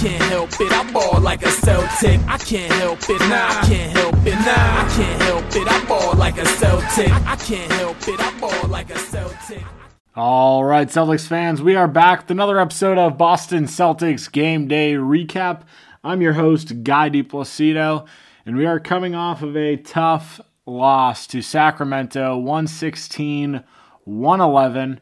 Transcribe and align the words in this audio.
can't 0.00 0.22
help 0.22 0.50
it. 0.58 0.72
I 0.72 0.90
ball 0.92 1.20
like 1.20 1.42
a 1.42 1.50
Celtic. 1.50 2.20
I 2.26 2.38
can't 2.38 2.72
help 2.72 3.00
it. 3.10 3.20
Nah, 3.20 3.48
I 3.48 3.66
can't 3.68 3.92
help 3.98 4.14
it. 4.26 4.32
Nah, 4.32 4.46
I 4.46 4.92
can't 4.96 5.22
help 5.22 5.44
it. 5.54 5.68
I 5.70 5.84
ball 5.84 6.14
like 6.16 6.38
a 6.38 6.46
Celtic. 6.46 7.12
I 7.26 7.36
can't 7.36 7.70
help 7.72 8.08
it. 8.08 8.18
I 8.18 8.40
ball 8.40 8.68
like 8.68 8.88
a 8.88 8.98
Celtic. 8.98 9.62
All 10.16 10.64
right, 10.64 10.88
Celtics 10.88 11.26
fans, 11.26 11.60
we 11.60 11.76
are 11.76 11.86
back 11.86 12.22
with 12.22 12.30
another 12.30 12.58
episode 12.58 12.96
of 12.96 13.18
Boston 13.18 13.64
Celtics 13.64 14.32
Game 14.32 14.66
Day 14.66 14.94
Recap. 14.94 15.64
I'm 16.02 16.22
your 16.22 16.32
host, 16.32 16.82
Guy 16.82 17.10
DePlacido, 17.10 18.06
and 18.46 18.56
we 18.56 18.64
are 18.64 18.80
coming 18.80 19.14
off 19.14 19.42
of 19.42 19.54
a 19.54 19.76
tough 19.76 20.40
loss 20.64 21.26
to 21.26 21.42
Sacramento, 21.42 22.38
116 22.38 23.62
111, 24.04 25.00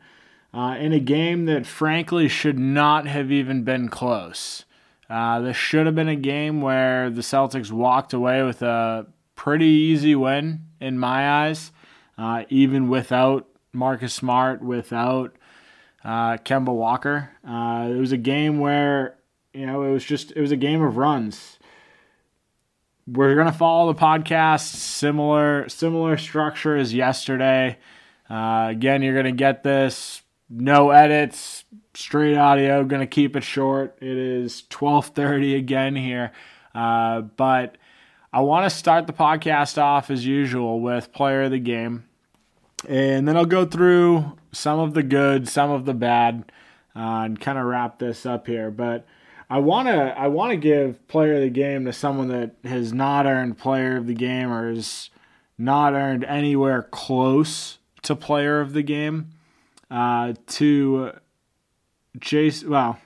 uh, 0.53 0.77
in 0.80 0.93
a 0.93 0.99
game 0.99 1.45
that 1.45 1.67
frankly 1.67 2.27
should 2.27 2.59
not 2.59 3.07
have 3.07 3.30
even 3.30 3.62
been 3.62 3.89
close. 3.89 4.65
Uh, 5.09 5.41
this 5.41 5.57
should 5.57 5.87
have 5.87 5.95
been 5.95 6.09
a 6.09 6.17
game 6.17 6.61
where 6.61 7.09
the 7.09 7.23
Celtics 7.23 7.73
walked 7.73 8.12
away 8.12 8.43
with 8.43 8.62
a 8.62 9.07
pretty 9.35 9.66
easy 9.66 10.15
win, 10.15 10.69
in 10.80 10.99
my 10.99 11.47
eyes, 11.47 11.73
uh, 12.16 12.45
even 12.49 12.89
without 12.89 13.47
Marcus 13.73 14.15
Smart, 14.15 14.63
without 14.63 15.35
uh, 16.05 16.37
Kemba 16.39 16.75
Walker. 16.75 17.30
Uh, 17.47 17.89
it 17.91 17.99
was 17.99 18.13
a 18.13 18.16
game 18.16 18.61
where 18.61 19.16
you 19.52 19.66
know 19.66 19.83
it 19.83 19.91
was 19.91 20.05
just 20.05 20.33
it 20.33 20.41
was 20.41 20.52
a 20.52 20.57
game 20.57 20.83
of 20.83 20.97
runs. 20.97 21.59
We're 23.07 23.35
gonna 23.35 23.52
follow 23.52 23.93
the 23.93 23.99
podcast 23.99 24.75
similar 24.75 25.69
similar 25.69 26.16
structure 26.16 26.77
as 26.77 26.95
yesterday. 26.95 27.79
Uh, 28.29 28.69
again, 28.71 29.02
you're 29.02 29.16
gonna 29.16 29.33
get 29.33 29.63
this 29.63 30.23
no 30.51 30.91
edits, 30.91 31.65
straight 31.95 32.37
audio. 32.37 32.84
Gonna 32.84 33.07
keep 33.07 33.37
it 33.37 33.45
short. 33.45 33.97
It 34.01 34.16
is 34.16 34.62
12:30 34.71 35.55
again 35.57 35.97
here, 35.97 36.33
uh, 36.74 37.23
but 37.23 37.77
I 38.33 38.41
want 38.41 38.65
to 38.65 38.71
start 38.71 39.07
the 39.07 39.13
podcast 39.13 39.80
off 39.80 40.10
as 40.10 40.26
usual 40.26 40.80
with 40.80 41.13
player 41.13 41.43
of 41.43 41.51
the 41.51 41.59
game. 41.59 42.04
And 42.88 43.26
then 43.26 43.37
I'll 43.37 43.45
go 43.45 43.65
through 43.65 44.37
some 44.52 44.79
of 44.79 44.95
the 44.95 45.02
good, 45.02 45.49
some 45.49 45.71
of 45.71 45.85
the 45.85 45.95
bad, 45.95 46.52
uh, 46.95 47.23
and 47.24 47.41
kind 47.41 47.59
of 47.59 47.65
wrap 47.65 47.99
this 47.99 48.24
up 48.24 48.46
here. 48.46 48.71
But 48.71 49.07
I 49.51 49.59
want 49.59 49.88
to 49.88 50.19
I 50.19 50.29
want 50.29 50.51
to 50.51 50.57
give 50.57 51.07
player 51.09 51.35
of 51.35 51.41
the 51.41 51.51
game 51.51 51.85
to 51.87 51.93
someone 51.93 52.29
that 52.29 52.57
has 52.65 52.93
not 52.93 53.26
earned 53.26 53.59
player 53.59 53.96
of 53.96 54.07
the 54.07 54.15
game 54.15 54.52
or 54.52 54.69
has 54.69 55.10
not 55.57 55.95
earned 55.95 56.24
anywhere 56.24 56.82
close 56.82 57.79
to 58.02 58.15
player 58.15 58.60
of 58.60 58.74
the 58.74 58.82
game. 58.82 59.30
Uh, 59.91 60.35
to 60.47 61.13
Jayson, 62.19 62.69
well, 62.69 62.99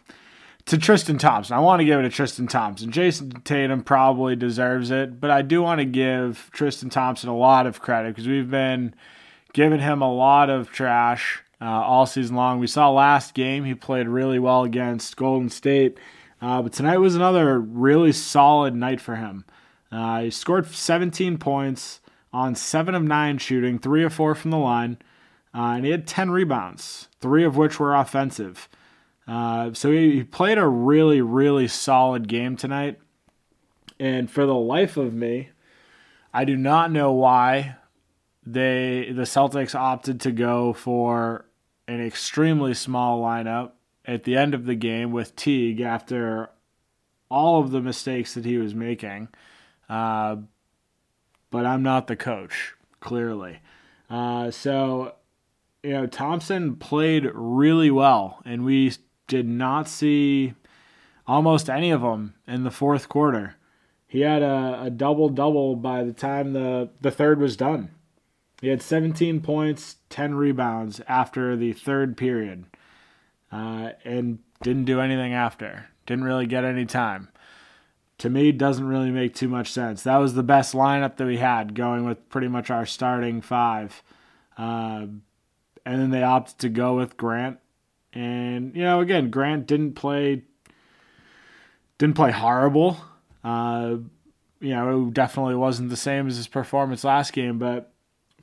to 0.67 0.79
Tristan 0.79 1.19
Thompson. 1.19 1.57
I 1.57 1.61
want 1.61 1.81
to 1.81 1.85
give 1.85 2.01
it 2.01 2.05
to 2.05 2.11
Tristan 2.11 2.47
Thompson. 2.47 2.91
Jayson 2.91 3.43
Tatum 3.45 3.83
probably 3.83 4.37
deserves 4.37 4.91
it, 4.91 5.21
but 5.21 5.31
I 5.31 5.43
do 5.43 5.63
want 5.63 5.81
to 5.81 5.85
give 5.85 6.51
Tristan 6.53 6.91
Thompson 6.91 7.29
a 7.29 7.37
lot 7.37 7.67
of 7.67 7.81
credit 7.81 8.15
because 8.15 8.29
we've 8.29 8.51
been 8.51 8.95
giving 9.53 9.81
him 9.81 10.03
a 10.03 10.13
lot 10.13 10.51
of 10.51 10.71
trash 10.71 11.43
uh, 11.61 11.65
all 11.65 12.07
season 12.07 12.37
long. 12.37 12.59
We 12.59 12.67
saw 12.67 12.91
last 12.91 13.35
game 13.35 13.65
he 13.65 13.75
played 13.75 14.09
really 14.09 14.39
well 14.39 14.65
against 14.65 15.17
Golden 15.17 15.49
State, 15.49 15.99
uh, 16.41 16.63
but 16.63 16.73
tonight 16.73 16.99
was 16.99 17.15
another 17.15 17.61
really 17.61 18.13
solid 18.13 18.75
night 18.75 19.01
for 19.01 19.17
him. 19.17 19.45
Uh, 19.91 20.23
he 20.23 20.31
scored 20.31 20.67
17 20.67 21.39
points 21.39 22.01
on 22.33 22.55
7 22.55 22.95
of 22.95 23.03
9 23.03 23.39
shooting, 23.39 23.79
3 23.79 24.05
of 24.05 24.13
4 24.15 24.35
from 24.35 24.51
the 24.51 24.59
line, 24.59 24.97
uh, 25.55 25.75
and 25.77 25.85
he 25.85 25.91
had 25.91 26.07
10 26.07 26.31
rebounds, 26.31 27.09
3 27.21 27.45
of 27.45 27.57
which 27.57 27.79
were 27.79 27.95
offensive. 27.95 28.69
Uh, 29.27 29.73
so 29.73 29.91
he, 29.91 30.17
he 30.17 30.25
played 30.25 30.59
a 30.59 30.67
really, 30.67 31.21
really 31.21 31.69
solid 31.69 32.29
game 32.29 32.57
tonight. 32.57 32.99
And 33.99 34.31
for 34.31 34.47
the 34.47 34.55
life 34.55 34.97
of 34.97 35.15
me, 35.15 35.51
I 36.35 36.45
do 36.45 36.57
not 36.57 36.91
know 36.91 37.13
why 37.13 37.77
they 38.45 39.13
the 39.15 39.23
Celtics 39.23 39.75
opted 39.75 40.21
to 40.23 40.33
go 40.33 40.73
for 40.73 41.45
an 41.87 42.05
extremely 42.05 42.75
small 42.75 43.23
lineup 43.23 43.73
at 44.05 44.25
the 44.25 44.37
end 44.37 44.55
of 44.55 44.67
the 44.67 44.75
game 44.75 45.13
with 45.13 45.37
Teague 45.37 45.81
after 45.81 46.51
all 47.31 47.61
of 47.61 47.71
the 47.71 47.81
mistakes 47.81 48.35
that 48.35 48.45
he 48.45 48.59
was 48.59 48.75
making. 48.75 49.29
Uh, 49.89 50.37
but 51.51 51.67
I'm 51.67 51.83
not 51.83 52.07
the 52.07 52.17
coach, 52.17 52.75
clearly. 53.01 53.61
Uh, 54.11 54.51
so, 54.51 55.15
you 55.83 55.91
know, 55.91 56.07
Thompson 56.07 56.77
played 56.77 57.29
really 57.35 57.91
well, 57.91 58.41
and 58.45 58.65
we 58.65 58.93
did 59.27 59.49
not 59.49 59.89
see 59.89 60.55
almost 61.27 61.69
any 61.69 61.91
of 61.91 62.03
them 62.03 62.35
in 62.47 62.65
the 62.65 62.71
fourth 62.71 63.09
quarter. 63.09 63.57
He 64.07 64.21
had 64.21 64.43
a, 64.43 64.83
a 64.85 64.91
double 64.91 65.29
double 65.29 65.75
by 65.75 66.05
the 66.05 66.13
time 66.13 66.53
the, 66.53 66.91
the 67.01 67.11
third 67.11 67.41
was 67.41 67.57
done. 67.57 67.91
He 68.61 68.69
had 68.69 68.83
17 68.83 69.41
points, 69.41 69.97
10 70.11 70.35
rebounds 70.35 71.01
after 71.09 71.57
the 71.57 71.73
third 71.73 72.17
period, 72.17 72.67
uh, 73.51 73.91
and 74.05 74.39
didn't 74.63 74.85
do 74.85 75.01
anything 75.01 75.33
after. 75.33 75.87
Didn't 76.07 76.25
really 76.25 76.47
get 76.47 76.65
any 76.65 76.87
time. 76.87 77.29
To 78.19 78.31
me, 78.31 78.53
doesn't 78.53 78.87
really 78.87 79.11
make 79.11 79.35
too 79.35 79.49
much 79.49 79.73
sense. 79.73 80.05
That 80.05 80.19
was 80.19 80.35
the 80.35 80.45
best 80.45 80.75
lineup 80.75 81.17
that 81.17 81.27
we 81.27 81.39
had, 81.39 81.75
going 81.75 82.05
with 82.05 82.29
pretty 82.29 82.47
much 82.47 82.71
our 82.71 82.87
starting 82.87 83.41
five. 83.41 84.01
Uh, 84.57 85.07
and 85.85 86.01
then 86.01 86.11
they 86.11 86.23
opted 86.23 86.59
to 86.59 86.69
go 86.69 86.97
with 86.97 87.17
Grant. 87.17 87.59
And 88.13 88.75
you 88.77 88.83
know, 88.83 89.01
again, 89.01 89.31
Grant 89.31 89.67
didn't 89.67 89.95
play 89.95 90.43
didn't 91.99 92.17
play 92.17 92.33
horrible. 92.33 92.99
Uh, 93.45 93.97
you 94.61 94.71
know, 94.71 95.09
it 95.09 95.15
definitely 95.15 95.57
wasn't 95.57 95.91
the 95.91 95.97
same 95.97 96.29
as 96.29 96.37
his 96.37 96.47
performance 96.47 97.05
last 97.05 97.33
game, 97.33 97.59
but 97.59 97.93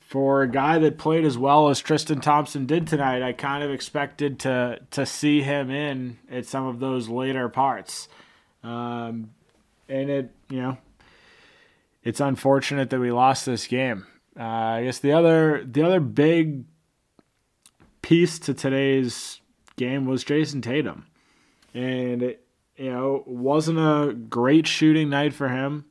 for 0.00 0.42
a 0.42 0.48
guy 0.48 0.78
that 0.78 0.98
played 0.98 1.24
as 1.24 1.38
well 1.38 1.68
as 1.68 1.78
Tristan 1.78 2.20
Thompson 2.20 2.66
did 2.66 2.86
tonight, 2.86 3.22
I 3.22 3.32
kind 3.32 3.62
of 3.62 3.70
expected 3.70 4.40
to 4.40 4.80
to 4.90 5.06
see 5.06 5.42
him 5.42 5.70
in 5.70 6.18
at 6.30 6.46
some 6.46 6.66
of 6.66 6.80
those 6.80 7.08
later 7.08 7.48
parts. 7.48 8.08
Um, 8.64 9.30
and 9.88 10.10
it, 10.10 10.34
you 10.48 10.60
know, 10.60 10.78
it's 12.02 12.20
unfortunate 12.20 12.90
that 12.90 12.98
we 12.98 13.12
lost 13.12 13.46
this 13.46 13.66
game. 13.66 14.06
Uh, 14.38 14.42
I 14.42 14.84
guess 14.84 14.98
the 14.98 15.12
other 15.12 15.64
the 15.64 15.82
other 15.82 16.00
big 16.00 16.64
piece 18.10 18.40
to 18.40 18.52
today's 18.52 19.40
game 19.76 20.04
was 20.04 20.24
Jayson 20.24 20.62
Tatum, 20.62 21.06
and 21.72 22.24
it, 22.24 22.44
you 22.74 22.90
know 22.90 23.22
wasn't 23.24 23.78
a 23.78 24.12
great 24.12 24.66
shooting 24.66 25.10
night 25.10 25.32
for 25.32 25.48
him. 25.48 25.84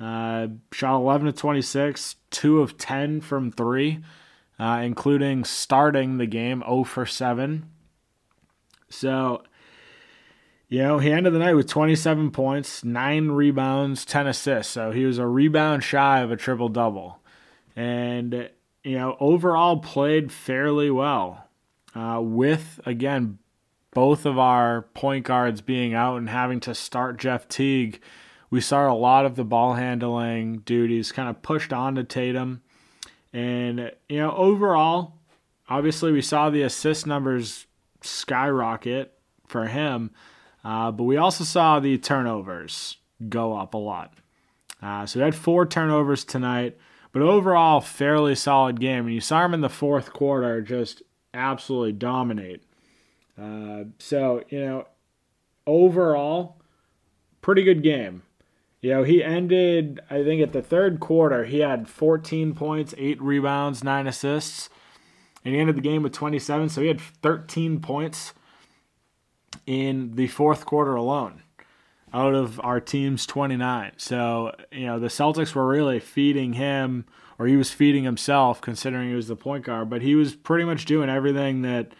Uh, 0.00 0.46
shot 0.72 0.96
11 0.96 1.26
to 1.26 1.32
26, 1.34 2.16
2 2.30 2.62
of 2.62 2.78
10 2.78 3.20
from 3.20 3.52
3, 3.52 4.02
uh, 4.58 4.80
including 4.82 5.44
starting 5.44 6.16
the 6.16 6.24
game 6.24 6.62
0 6.66 6.84
for 6.84 7.04
7. 7.04 7.68
So, 8.88 9.42
you 10.70 10.78
know, 10.78 11.00
he 11.00 11.12
ended 11.12 11.34
the 11.34 11.38
night 11.38 11.52
with 11.52 11.68
27 11.68 12.30
points, 12.30 12.82
9 12.82 13.28
rebounds, 13.28 14.06
10 14.06 14.26
assists. 14.26 14.72
So 14.72 14.90
he 14.90 15.04
was 15.04 15.18
a 15.18 15.26
rebound 15.26 15.84
shy 15.84 16.20
of 16.20 16.32
a 16.32 16.36
triple 16.36 16.70
double. 16.70 17.20
And, 17.76 18.48
you 18.84 18.96
know, 18.96 19.16
overall 19.20 19.78
played 19.78 20.32
fairly 20.32 20.90
well. 20.90 21.48
Uh, 21.94 22.20
with, 22.22 22.80
again, 22.86 23.38
both 23.92 24.24
of 24.24 24.38
our 24.38 24.82
point 24.94 25.26
guards 25.26 25.60
being 25.60 25.92
out 25.92 26.16
and 26.16 26.28
having 26.28 26.58
to 26.60 26.74
start 26.74 27.18
Jeff 27.18 27.46
Teague 27.48 28.00
we 28.52 28.60
saw 28.60 28.92
a 28.92 28.94
lot 28.94 29.24
of 29.24 29.34
the 29.34 29.44
ball 29.44 29.72
handling 29.72 30.58
duties 30.58 31.10
kind 31.10 31.30
of 31.30 31.40
pushed 31.40 31.72
onto 31.72 32.02
Tatum. 32.02 32.60
And, 33.32 33.90
you 34.10 34.18
know, 34.18 34.30
overall, 34.36 35.14
obviously 35.70 36.12
we 36.12 36.20
saw 36.20 36.50
the 36.50 36.60
assist 36.60 37.06
numbers 37.06 37.66
skyrocket 38.02 39.18
for 39.46 39.68
him, 39.68 40.10
uh, 40.64 40.90
but 40.90 41.04
we 41.04 41.16
also 41.16 41.44
saw 41.44 41.80
the 41.80 41.96
turnovers 41.96 42.98
go 43.30 43.56
up 43.56 43.72
a 43.72 43.78
lot. 43.78 44.12
Uh, 44.82 45.06
so 45.06 45.20
we 45.20 45.24
had 45.24 45.34
four 45.34 45.64
turnovers 45.64 46.22
tonight, 46.22 46.76
but 47.12 47.22
overall, 47.22 47.80
fairly 47.80 48.34
solid 48.34 48.80
game. 48.80 49.06
And 49.06 49.14
you 49.14 49.20
saw 49.20 49.44
him 49.44 49.54
in 49.54 49.60
the 49.60 49.68
fourth 49.68 50.12
quarter 50.12 50.62
just 50.62 51.02
absolutely 51.34 51.92
dominate. 51.92 52.62
Uh, 53.40 53.84
so, 53.98 54.42
you 54.48 54.64
know, 54.64 54.86
overall, 55.66 56.56
pretty 57.40 57.62
good 57.62 57.82
game. 57.82 58.22
You 58.80 58.90
know, 58.90 59.02
he 59.04 59.22
ended, 59.22 60.00
I 60.10 60.24
think, 60.24 60.42
at 60.42 60.52
the 60.52 60.62
third 60.62 60.98
quarter, 60.98 61.44
he 61.44 61.60
had 61.60 61.88
14 61.88 62.54
points, 62.54 62.94
eight 62.98 63.20
rebounds, 63.22 63.84
nine 63.84 64.06
assists. 64.06 64.68
And 65.44 65.54
he 65.54 65.60
ended 65.60 65.76
the 65.76 65.82
game 65.82 66.02
with 66.02 66.12
27, 66.12 66.68
so 66.68 66.80
he 66.80 66.88
had 66.88 67.00
13 67.00 67.80
points 67.80 68.32
in 69.66 70.14
the 70.14 70.28
fourth 70.28 70.64
quarter 70.64 70.94
alone 70.94 71.42
out 72.12 72.34
of 72.34 72.60
our 72.62 72.80
team's 72.80 73.26
29. 73.26 73.92
So, 73.96 74.54
you 74.70 74.86
know, 74.86 74.98
the 74.98 75.08
Celtics 75.08 75.54
were 75.54 75.66
really 75.66 76.00
feeding 76.00 76.54
him, 76.54 77.06
or 77.38 77.46
he 77.46 77.56
was 77.56 77.70
feeding 77.70 78.04
himself, 78.04 78.60
considering 78.60 79.08
he 79.08 79.14
was 79.14 79.28
the 79.28 79.36
point 79.36 79.64
guard, 79.64 79.88
but 79.88 80.02
he 80.02 80.14
was 80.14 80.34
pretty 80.34 80.64
much 80.64 80.84
doing 80.84 81.08
everything 81.08 81.62
that, 81.62 81.92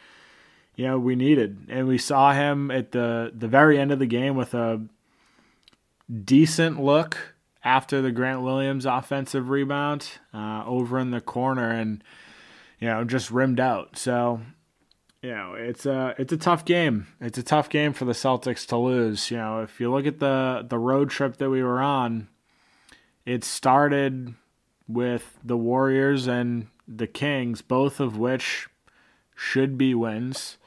you 0.74 0.86
know 0.86 0.98
we 0.98 1.14
needed, 1.14 1.66
and 1.68 1.86
we 1.86 1.98
saw 1.98 2.32
him 2.32 2.70
at 2.70 2.92
the 2.92 3.32
the 3.34 3.48
very 3.48 3.78
end 3.78 3.92
of 3.92 3.98
the 3.98 4.06
game 4.06 4.36
with 4.36 4.54
a 4.54 4.82
decent 6.24 6.82
look 6.82 7.34
after 7.64 8.02
the 8.02 8.10
Grant 8.10 8.42
Williams 8.42 8.86
offensive 8.86 9.48
rebound 9.48 10.18
uh, 10.34 10.64
over 10.66 10.98
in 10.98 11.10
the 11.10 11.20
corner, 11.20 11.70
and 11.70 12.02
you 12.80 12.88
know 12.88 13.04
just 13.04 13.30
rimmed 13.30 13.60
out. 13.60 13.98
So 13.98 14.40
you 15.22 15.30
know 15.30 15.54
it's 15.54 15.86
a 15.86 16.14
it's 16.18 16.32
a 16.32 16.36
tough 16.36 16.64
game. 16.64 17.06
It's 17.20 17.38
a 17.38 17.42
tough 17.42 17.68
game 17.70 17.92
for 17.92 18.04
the 18.04 18.12
Celtics 18.12 18.66
to 18.66 18.76
lose. 18.76 19.30
You 19.30 19.38
know 19.38 19.62
if 19.62 19.80
you 19.80 19.90
look 19.90 20.06
at 20.06 20.18
the 20.18 20.66
the 20.68 20.78
road 20.78 21.10
trip 21.10 21.36
that 21.38 21.48
we 21.48 21.62
were 21.62 21.80
on, 21.80 22.28
it 23.24 23.44
started 23.44 24.34
with 24.88 25.38
the 25.44 25.56
Warriors 25.56 26.26
and 26.26 26.66
the 26.86 27.06
Kings, 27.06 27.62
both 27.62 28.00
of 28.00 28.18
which 28.18 28.68
should 29.34 29.78
be 29.78 29.94
wins. 29.94 30.58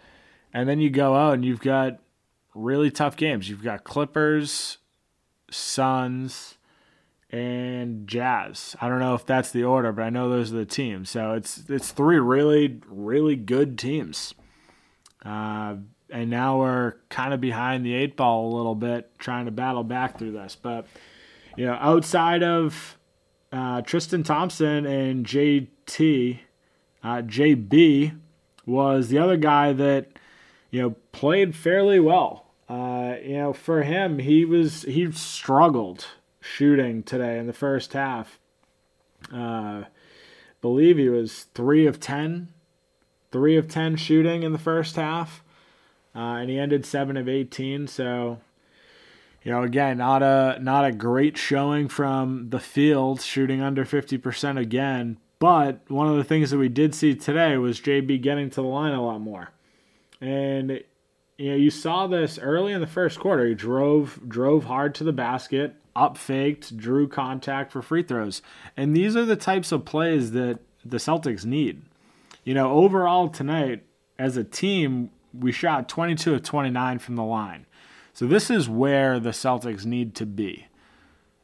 And 0.53 0.69
then 0.69 0.79
you 0.79 0.89
go 0.89 1.15
out 1.15 1.33
and 1.33 1.45
you've 1.45 1.61
got 1.61 1.99
really 2.53 2.89
tough 2.89 3.17
games. 3.17 3.49
You've 3.49 3.63
got 3.63 3.83
Clippers, 3.83 4.77
Suns, 5.51 6.57
and 7.29 8.07
Jazz. 8.07 8.75
I 8.79 8.87
don't 8.87 8.99
know 8.99 9.15
if 9.15 9.25
that's 9.25 9.51
the 9.51 9.65
order, 9.65 9.91
but 9.91 10.03
I 10.03 10.09
know 10.09 10.29
those 10.29 10.53
are 10.53 10.57
the 10.57 10.65
teams. 10.65 11.09
So 11.09 11.33
it's 11.33 11.63
it's 11.69 11.91
three 11.91 12.19
really 12.19 12.79
really 12.87 13.35
good 13.35 13.77
teams. 13.77 14.33
Uh, 15.25 15.75
and 16.09 16.29
now 16.29 16.59
we're 16.59 16.93
kind 17.09 17.33
of 17.33 17.41
behind 17.41 17.85
the 17.85 17.93
eight 17.93 18.15
ball 18.15 18.53
a 18.53 18.55
little 18.55 18.75
bit, 18.75 19.17
trying 19.17 19.45
to 19.45 19.51
battle 19.51 19.83
back 19.83 20.17
through 20.19 20.31
this. 20.31 20.55
But 20.55 20.85
you 21.57 21.65
know, 21.65 21.73
outside 21.73 22.43
of 22.43 22.97
uh, 23.51 23.81
Tristan 23.81 24.23
Thompson 24.23 24.85
and 24.85 25.25
JT, 25.25 26.39
uh, 27.03 27.21
JB 27.21 28.19
was 28.65 29.09
the 29.09 29.17
other 29.17 29.37
guy 29.37 29.73
that 29.73 30.07
you 30.71 30.81
know 30.81 30.95
played 31.11 31.55
fairly 31.55 31.99
well. 31.99 32.45
Uh, 32.67 33.15
you 33.23 33.37
know, 33.37 33.53
for 33.53 33.83
him, 33.83 34.19
he 34.19 34.45
was 34.45 34.83
he 34.83 35.11
struggled 35.11 36.07
shooting 36.39 37.03
today 37.03 37.37
in 37.37 37.47
the 37.47 37.53
first 37.53 37.93
half. 37.93 38.39
Uh, 39.33 39.83
believe 40.61 40.97
he 40.97 41.09
was 41.09 41.43
three 41.53 41.85
of 41.85 41.99
ten, 41.99 42.49
three 43.35 43.57
of 43.57 43.67
ten 43.67 43.97
shooting 43.97 44.43
in 44.43 44.53
the 44.53 44.57
first 44.57 44.95
half, 44.95 45.43
uh, 46.15 46.19
and 46.19 46.49
he 46.49 46.57
ended 46.57 46.85
seven 46.85 47.17
of 47.17 47.27
eighteen. 47.27 47.85
So, 47.85 48.39
you 49.43 49.51
know, 49.51 49.61
again, 49.61 49.97
not 49.97 50.23
a 50.23 50.57
not 50.61 50.85
a 50.85 50.93
great 50.93 51.37
showing 51.37 51.89
from 51.89 52.49
the 52.51 52.61
field, 52.61 53.19
shooting 53.19 53.59
under 53.59 53.83
fifty 53.83 54.17
percent 54.17 54.57
again. 54.57 55.17
But 55.37 55.81
one 55.89 56.07
of 56.07 56.15
the 56.15 56.23
things 56.23 56.51
that 56.51 56.57
we 56.57 56.69
did 56.69 56.95
see 56.95 57.13
today 57.13 57.57
was 57.57 57.81
JB 57.81 58.21
getting 58.21 58.49
to 58.51 58.61
the 58.61 58.67
line 58.67 58.93
a 58.93 59.05
lot 59.05 59.19
more, 59.19 59.49
and 60.21 60.79
you 61.37 61.49
know, 61.49 61.57
you 61.57 61.69
saw 61.69 62.07
this 62.07 62.39
early 62.39 62.71
in 62.71 62.79
the 62.79 62.87
first 62.87 63.19
quarter. 63.19 63.45
He 63.45 63.53
drove 63.53 64.21
drove 64.29 64.63
hard 64.63 64.95
to 64.95 65.03
the 65.03 65.11
basket, 65.11 65.75
up 65.93 66.17
faked, 66.17 66.77
drew 66.77 67.09
contact 67.09 67.73
for 67.73 67.81
free 67.81 68.03
throws. 68.03 68.41
And 68.77 68.95
these 68.95 69.17
are 69.17 69.25
the 69.25 69.35
types 69.35 69.73
of 69.73 69.83
plays 69.83 70.31
that 70.31 70.59
the 70.85 70.97
Celtics 70.99 71.43
need. 71.43 71.81
You 72.45 72.53
know, 72.53 72.71
overall 72.71 73.27
tonight 73.27 73.83
as 74.17 74.37
a 74.37 74.43
team, 74.43 75.09
we 75.37 75.51
shot 75.51 75.89
22 75.89 76.35
of 76.35 76.43
29 76.43 76.99
from 76.99 77.15
the 77.15 77.23
line. 77.23 77.65
So 78.13 78.27
this 78.27 78.49
is 78.49 78.69
where 78.69 79.19
the 79.19 79.31
Celtics 79.31 79.83
need 79.83 80.15
to 80.15 80.25
be 80.25 80.67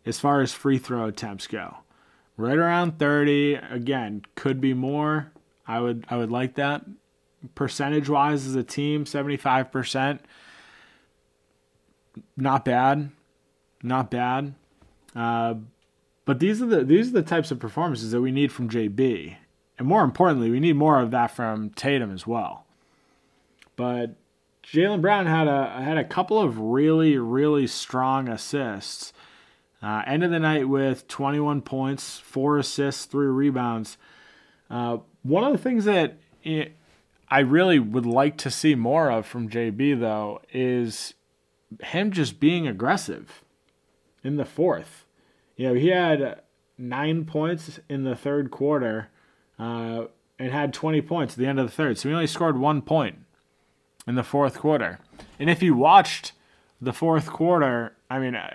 as 0.06 0.20
far 0.20 0.42
as 0.42 0.54
free 0.54 0.78
throw 0.78 1.08
attempts 1.08 1.48
go. 1.48 1.78
Right 2.38 2.58
around 2.58 2.98
30, 2.98 3.56
again, 3.56 4.22
could 4.36 4.62
be 4.62 4.74
more. 4.74 5.32
I 5.68 5.80
would 5.80 6.06
I 6.10 6.18
would 6.18 6.32
like 6.32 6.56
that 6.56 6.86
percentage 7.56 8.08
wise 8.08 8.46
as 8.46 8.56
a 8.56 8.64
team, 8.64 9.06
75%. 9.06 10.20
Not 12.38 12.66
bad. 12.66 13.12
Not 13.84 14.12
bad. 14.12 14.54
Uh, 15.16 15.56
but 16.26 16.40
these 16.40 16.62
are 16.62 16.68
the 16.68 16.84
these 16.84 17.10
are 17.10 17.14
the 17.14 17.24
types 17.24 17.52
of 17.52 17.60
performances 17.60 18.12
that 18.12 18.22
we 18.22 18.32
need 18.32 18.52
from 18.52 18.70
JB. 18.70 19.36
And 19.82 19.88
more 19.88 20.04
importantly, 20.04 20.52
we 20.52 20.60
need 20.60 20.76
more 20.76 21.00
of 21.00 21.10
that 21.10 21.32
from 21.32 21.72
Tatum 21.72 22.14
as 22.14 22.28
well. 22.28 22.68
But 23.76 24.14
Jaylen 24.62 25.02
Brown 25.02 25.26
had 25.26 25.48
a 25.48 25.72
had 25.82 25.98
a 25.98 26.04
couple 26.04 26.38
of 26.40 26.60
really, 26.60 27.18
really 27.18 27.66
strong 27.66 28.30
assists. 28.30 29.12
Uh, 29.82 30.04
end 30.06 30.24
of 30.24 30.30
the 30.30 30.38
night 30.38 30.70
with 30.70 31.08
21 31.08 31.64
points, 31.64 32.20
four 32.20 32.60
assists, 32.60 33.06
three 33.06 33.26
rebounds. 33.26 33.98
Uh, 34.70 35.00
one 35.24 35.44
of 35.44 35.52
the 35.52 35.58
things 35.58 35.86
that 35.86 36.20
it, 36.44 36.76
I 37.28 37.40
really 37.40 37.80
would 37.80 38.06
like 38.06 38.38
to 38.38 38.52
see 38.52 38.76
more 38.76 39.10
of 39.10 39.26
from 39.26 39.50
JB 39.50 40.00
though 40.00 40.42
is 40.54 41.16
him 41.82 42.12
just 42.12 42.40
being 42.40 42.68
aggressive 42.68 43.44
in 44.24 44.36
the 44.36 44.46
fourth. 44.46 45.06
You 45.56 45.70
know, 45.70 45.74
he 45.74 45.88
had 45.88 46.44
nine 46.78 47.26
points 47.26 47.80
in 47.90 48.04
the 48.04 48.16
third 48.16 48.52
quarter 48.52 49.10
uh, 49.60 50.06
and 50.40 50.52
had 50.52 50.74
20 50.74 51.02
points 51.02 51.34
at 51.34 51.40
the 51.40 51.48
end 51.48 51.60
of 51.60 51.68
the 51.68 51.72
third. 51.72 51.98
So 51.98 52.10
he 52.10 52.16
only 52.16 52.28
scored 52.28 52.58
one 52.58 52.82
point 52.82 53.18
in 54.08 54.16
the 54.16 54.24
fourth 54.24 54.58
quarter. 54.60 55.00
And 55.40 55.50
if 55.50 55.62
you 55.62 55.76
watched 55.76 56.34
the 56.82 56.94
fourth 56.94 57.28
quarter, 57.28 57.96
I 58.10 58.20
mean, 58.20 58.36
uh, 58.36 58.50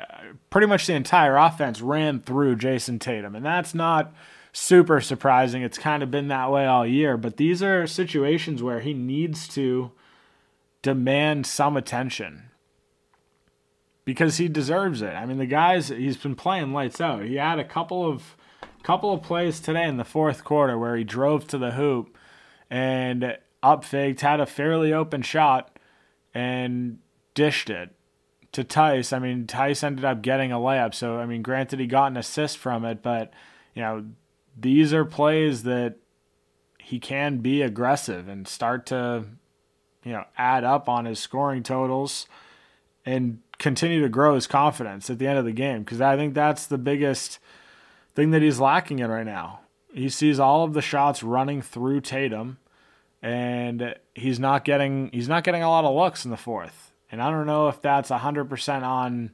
pretty 0.51 0.67
much 0.67 0.87
the 0.87 0.95
entire 0.95 1.37
offense 1.37 1.81
ran 1.81 2.21
through 2.21 2.57
Jason 2.57 2.99
Tatum. 2.99 3.35
And 3.37 3.45
that's 3.45 3.75
not 3.75 4.13
super 4.53 5.01
surprising. 5.01 5.63
It's 5.63 5.79
kind 5.79 6.03
of 6.03 6.11
been 6.11 6.29
that 6.29 6.51
way 6.51 6.67
all 6.67 6.87
year, 6.87 7.17
but 7.17 7.37
these 7.37 7.63
are 7.63 7.87
situations 7.87 8.63
where 8.63 8.81
he 8.81 8.95
needs 8.95 9.47
to 9.49 9.93
demand 10.83 11.47
some 11.47 11.77
attention 11.77 12.51
because 14.05 14.39
he 14.39 14.49
deserves 14.49 15.03
it. 15.03 15.11
I 15.11 15.27
mean, 15.27 15.37
the 15.37 15.47
guys 15.47 15.89
he's 15.89 16.17
been 16.17 16.37
playing 16.37 16.73
lights 16.73 17.01
out. 17.01 17.25
He 17.25 17.35
had 17.35 17.59
a 17.59 17.65
couple 17.65 18.09
of 18.09 18.37
couple 18.87 19.13
of 19.13 19.21
plays 19.21 19.59
today 19.59 19.83
in 19.83 19.97
the 19.97 20.05
fourth 20.05 20.45
quarter 20.45 20.79
where 20.79 20.95
he 20.95 21.03
drove 21.03 21.45
to 21.45 21.59
the 21.59 21.73
hoop 21.73 22.17
and 22.71 23.37
up 23.61 23.85
faked, 23.85 24.21
had 24.21 24.39
a 24.39 24.47
fairly 24.47 24.93
open 24.93 25.23
shot 25.23 25.77
and 26.33 27.01
dished 27.35 27.69
it 27.69 27.91
to 28.53 28.63
Theis. 28.63 29.13
I 29.13 29.19
mean, 29.19 29.45
Theis 29.49 29.83
ended 29.83 30.05
up 30.05 30.23
getting 30.23 30.53
a 30.53 30.59
layup. 30.59 30.95
So, 30.95 31.19
I 31.19 31.27
mean, 31.27 31.43
granted 31.43 31.81
he 31.81 31.89
got 31.89 32.13
an 32.13 32.17
assist 32.17 32.59
from 32.59 32.85
it, 32.85 33.03
but 33.03 33.33
you 33.75 33.83
know, 33.83 34.05
these 34.57 34.95
are 34.95 35.05
plays 35.05 35.65
that 35.65 35.97
he 36.79 37.01
can 37.01 37.39
be 37.39 37.63
aggressive 37.63 38.29
and 38.29 38.47
start 38.47 38.87
to, 38.87 39.25
you 40.05 40.13
know, 40.13 40.27
add 40.39 40.63
up 40.63 40.89
on 40.89 41.07
his 41.07 41.19
scoring 41.19 41.65
totals 41.65 42.29
and 43.05 43.41
continue 43.59 44.01
to 44.01 44.09
grow 44.09 44.37
his 44.37 44.47
confidence 44.47 45.11
at 45.11 45.19
the 45.19 45.27
end 45.27 45.41
of 45.41 45.45
the 45.45 45.51
game. 45.51 45.81
Because 45.81 46.01
I 46.01 46.15
think 46.17 46.35
that's 46.35 46.67
the 46.67 46.79
biggest 46.79 47.41
thing 48.17 48.31
that 48.33 48.43
he's 48.43 48.59
lacking 48.59 48.99
in 48.99 49.11
right 49.11 49.27
now. 49.27 49.61
He 49.95 50.09
sees 50.09 50.41
all 50.41 50.65
of 50.65 50.73
the 50.73 50.83
shots 50.83 51.23
running 51.23 51.63
through 51.63 52.01
Tatum, 52.01 52.59
and 53.23 53.95
he's 54.15 54.41
not 54.41 54.65
getting 54.65 55.11
he's 55.13 55.29
not 55.29 55.45
getting 55.45 55.63
a 55.63 55.71
lot 55.71 55.85
of 55.85 55.95
looks 55.95 56.25
in 56.25 56.31
the 56.31 56.37
fourth. 56.37 56.93
And 57.13 57.23
I 57.23 57.31
don't 57.31 57.47
know 57.47 57.69
if 57.69 57.81
that's 57.81 58.09
hundred 58.09 58.47
percent 58.47 58.85
on 58.85 59.31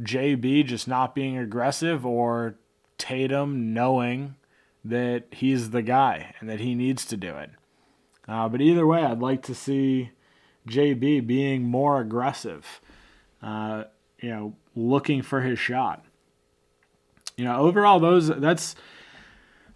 JB 0.00 0.64
just 0.66 0.88
not 0.88 1.14
being 1.14 1.36
aggressive 1.36 2.06
or 2.06 2.54
Tatum 2.96 3.74
knowing 3.74 4.36
that 4.84 5.24
he's 5.30 5.70
the 5.70 5.82
guy 5.82 6.34
and 6.40 6.48
that 6.48 6.60
he 6.60 6.74
needs 6.74 7.04
to 7.06 7.16
do 7.16 7.36
it. 7.36 7.50
Uh, 8.26 8.48
but 8.48 8.60
either 8.60 8.86
way, 8.86 9.02
I'd 9.02 9.20
like 9.20 9.42
to 9.42 9.54
see 9.54 10.10
JB 10.68 11.26
being 11.26 11.64
more 11.64 12.00
aggressive, 12.00 12.80
uh, 13.42 13.84
you 14.20 14.30
know, 14.30 14.56
looking 14.74 15.22
for 15.22 15.40
his 15.40 15.58
shot. 15.58 16.04
You 17.42 17.48
know, 17.48 17.58
overall, 17.58 17.98
those 17.98 18.28
that's 18.28 18.76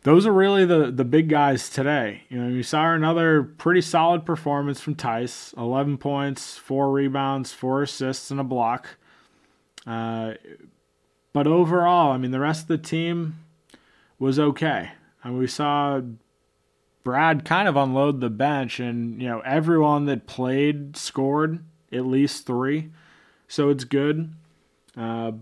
those 0.04 0.24
are 0.24 0.32
really 0.32 0.64
the 0.64 0.92
the 0.92 1.04
big 1.04 1.28
guys 1.28 1.68
today. 1.68 2.22
You 2.28 2.40
know, 2.40 2.48
you 2.48 2.62
saw 2.62 2.94
another 2.94 3.42
pretty 3.42 3.80
solid 3.80 4.24
performance 4.24 4.80
from 4.80 4.94
Theis: 4.94 5.52
eleven 5.58 5.98
points, 5.98 6.56
four 6.56 6.92
rebounds, 6.92 7.52
four 7.52 7.82
assists, 7.82 8.30
and 8.30 8.38
a 8.38 8.44
block. 8.44 8.98
Uh, 9.84 10.34
but 11.32 11.48
overall, 11.48 12.12
I 12.12 12.18
mean, 12.18 12.30
the 12.30 12.38
rest 12.38 12.62
of 12.62 12.68
the 12.68 12.78
team 12.78 13.34
was 14.20 14.38
okay. 14.38 14.92
And 15.24 15.36
we 15.36 15.48
saw 15.48 16.02
Brad 17.02 17.44
kind 17.44 17.66
of 17.66 17.74
unload 17.74 18.20
the 18.20 18.30
bench, 18.30 18.78
and 18.78 19.20
you 19.20 19.26
know 19.26 19.40
everyone 19.40 20.04
that 20.04 20.28
played 20.28 20.96
scored 20.96 21.64
at 21.90 22.06
least 22.06 22.46
three, 22.46 22.90
so 23.48 23.70
it's 23.70 23.82
good. 23.82 24.32
Uh, 24.96 25.32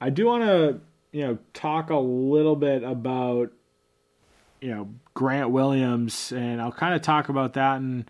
I 0.00 0.10
do 0.10 0.26
want 0.26 0.44
to 0.44 0.80
you 1.14 1.24
know 1.24 1.38
talk 1.52 1.90
a 1.90 1.96
little 1.96 2.56
bit 2.56 2.82
about 2.82 3.52
you 4.60 4.74
know 4.74 4.88
Grant 5.14 5.50
Williams, 5.50 6.32
and 6.32 6.60
I'll 6.60 6.72
kind 6.72 6.92
of 6.92 7.02
talk 7.02 7.28
about 7.28 7.52
that 7.52 7.76
in 7.76 8.04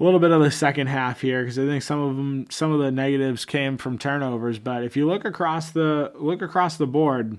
a 0.00 0.02
little 0.02 0.18
bit 0.18 0.30
of 0.30 0.42
the 0.42 0.50
second 0.50 0.86
half 0.86 1.20
here 1.20 1.42
because 1.42 1.58
I 1.58 1.66
think 1.66 1.82
some 1.82 2.00
of 2.00 2.16
them, 2.16 2.46
some 2.50 2.72
of 2.72 2.80
the 2.80 2.90
negatives 2.90 3.44
came 3.44 3.76
from 3.76 3.98
turnovers. 3.98 4.58
But 4.58 4.82
if 4.82 4.96
you 4.96 5.06
look 5.06 5.26
across 5.26 5.70
the 5.70 6.10
look 6.14 6.40
across 6.40 6.78
the 6.78 6.86
board, 6.86 7.38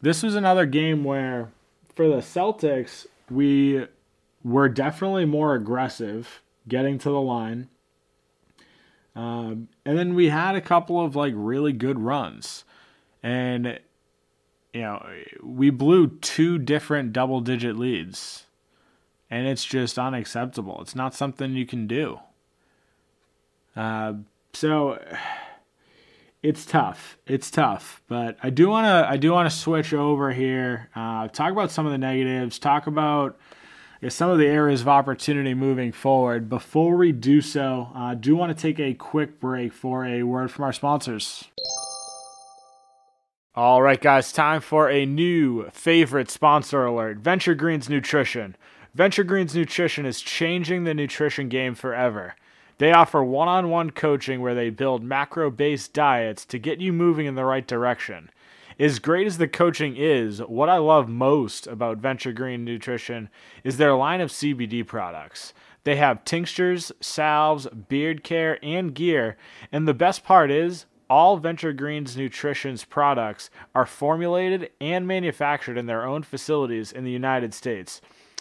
this 0.00 0.22
was 0.22 0.34
another 0.34 0.64
game 0.64 1.04
where 1.04 1.50
for 1.94 2.08
the 2.08 2.16
Celtics 2.16 3.06
we 3.30 3.86
were 4.42 4.70
definitely 4.70 5.26
more 5.26 5.54
aggressive 5.54 6.40
getting 6.66 6.96
to 7.00 7.10
the 7.10 7.20
line. 7.20 7.68
Um, 9.14 9.68
and 9.84 9.98
then 9.98 10.14
we 10.14 10.30
had 10.30 10.56
a 10.56 10.62
couple 10.62 11.04
of 11.04 11.14
like 11.14 11.34
really 11.36 11.74
good 11.74 12.00
runs. 12.00 12.64
And, 13.24 13.80
you 14.74 14.82
know, 14.82 15.04
we 15.42 15.70
blew 15.70 16.08
two 16.08 16.58
different 16.58 17.14
double 17.14 17.40
digit 17.40 17.76
leads. 17.76 18.44
And 19.30 19.48
it's 19.48 19.64
just 19.64 19.98
unacceptable. 19.98 20.78
It's 20.82 20.94
not 20.94 21.14
something 21.14 21.54
you 21.54 21.64
can 21.64 21.86
do. 21.86 22.20
Uh, 23.74 24.12
so 24.52 25.02
it's 26.42 26.66
tough. 26.66 27.16
It's 27.26 27.50
tough, 27.50 28.02
but 28.08 28.36
I 28.42 28.50
do 28.50 28.68
want 28.68 28.84
to 28.84 29.10
I 29.10 29.16
do 29.16 29.32
want 29.32 29.50
to 29.50 29.56
switch 29.56 29.94
over 29.94 30.30
here. 30.30 30.90
Uh, 30.94 31.28
talk 31.28 31.50
about 31.50 31.70
some 31.70 31.86
of 31.86 31.92
the 31.92 31.98
negatives. 31.98 32.58
Talk 32.58 32.86
about 32.86 33.38
some 34.10 34.28
of 34.28 34.36
the 34.36 34.46
areas 34.46 34.82
of 34.82 34.88
opportunity 34.88 35.54
moving 35.54 35.92
forward. 35.92 36.50
Before 36.50 36.96
we 36.96 37.10
do 37.10 37.40
so, 37.40 37.88
I 37.94 38.12
uh, 38.12 38.14
do 38.14 38.36
want 38.36 38.54
to 38.56 38.62
take 38.62 38.78
a 38.78 38.92
quick 38.92 39.40
break 39.40 39.72
for 39.72 40.04
a 40.04 40.24
word 40.24 40.50
from 40.50 40.66
our 40.66 40.74
sponsors. 40.74 41.44
All 43.56 43.82
right, 43.82 44.00
guys, 44.00 44.32
time 44.32 44.60
for 44.60 44.90
a 44.90 45.06
new 45.06 45.70
favorite 45.70 46.28
sponsor 46.28 46.84
alert 46.84 47.18
Venture 47.18 47.54
Greens 47.54 47.88
Nutrition. 47.88 48.56
Venture 48.96 49.22
Greens 49.22 49.54
Nutrition 49.54 50.04
is 50.04 50.20
changing 50.20 50.82
the 50.82 50.92
nutrition 50.92 51.48
game 51.48 51.76
forever. 51.76 52.34
They 52.78 52.90
offer 52.90 53.22
one 53.22 53.46
on 53.46 53.70
one 53.70 53.90
coaching 53.92 54.40
where 54.40 54.56
they 54.56 54.70
build 54.70 55.04
macro 55.04 55.52
based 55.52 55.92
diets 55.92 56.44
to 56.46 56.58
get 56.58 56.80
you 56.80 56.92
moving 56.92 57.26
in 57.26 57.36
the 57.36 57.44
right 57.44 57.64
direction. 57.64 58.28
As 58.80 58.98
great 58.98 59.28
as 59.28 59.38
the 59.38 59.46
coaching 59.46 59.94
is, 59.96 60.40
what 60.40 60.68
I 60.68 60.78
love 60.78 61.08
most 61.08 61.68
about 61.68 61.98
Venture 61.98 62.32
Green 62.32 62.64
Nutrition 62.64 63.28
is 63.62 63.76
their 63.76 63.94
line 63.94 64.20
of 64.20 64.32
CBD 64.32 64.84
products. 64.84 65.54
They 65.84 65.94
have 65.94 66.24
tinctures, 66.24 66.90
salves, 67.00 67.68
beard 67.68 68.24
care, 68.24 68.58
and 68.64 68.92
gear, 68.92 69.36
and 69.70 69.86
the 69.86 69.94
best 69.94 70.24
part 70.24 70.50
is 70.50 70.86
all 71.14 71.36
Venture 71.36 71.72
Greens 71.72 72.16
Nutrition's 72.16 72.84
products 72.84 73.48
are 73.72 73.86
formulated 73.86 74.68
and 74.80 75.06
manufactured 75.06 75.78
in 75.78 75.86
their 75.86 76.04
own 76.04 76.24
facilities 76.24 76.90
in 76.90 77.04
the 77.04 77.10
United 77.12 77.54
States. 77.54 78.00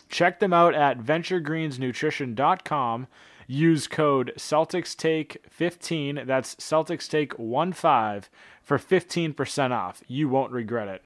Check 0.10 0.40
them 0.40 0.54
out 0.54 0.74
at 0.74 0.98
venturegreensnutrition.com 0.98 3.06
Use 3.46 3.88
code 3.88 4.32
Celtics 4.38 4.98
Take 4.98 5.38
15. 5.52 6.24
That's 6.26 6.56
Celtics 6.56 7.08
Take 7.08 7.38
1 7.38 7.74
5 7.74 8.30
for 8.64 8.80
15% 8.80 9.72
off. 9.72 10.02
You 10.08 10.28
won't 10.28 10.52
regret 10.52 10.88
it. 10.88 11.04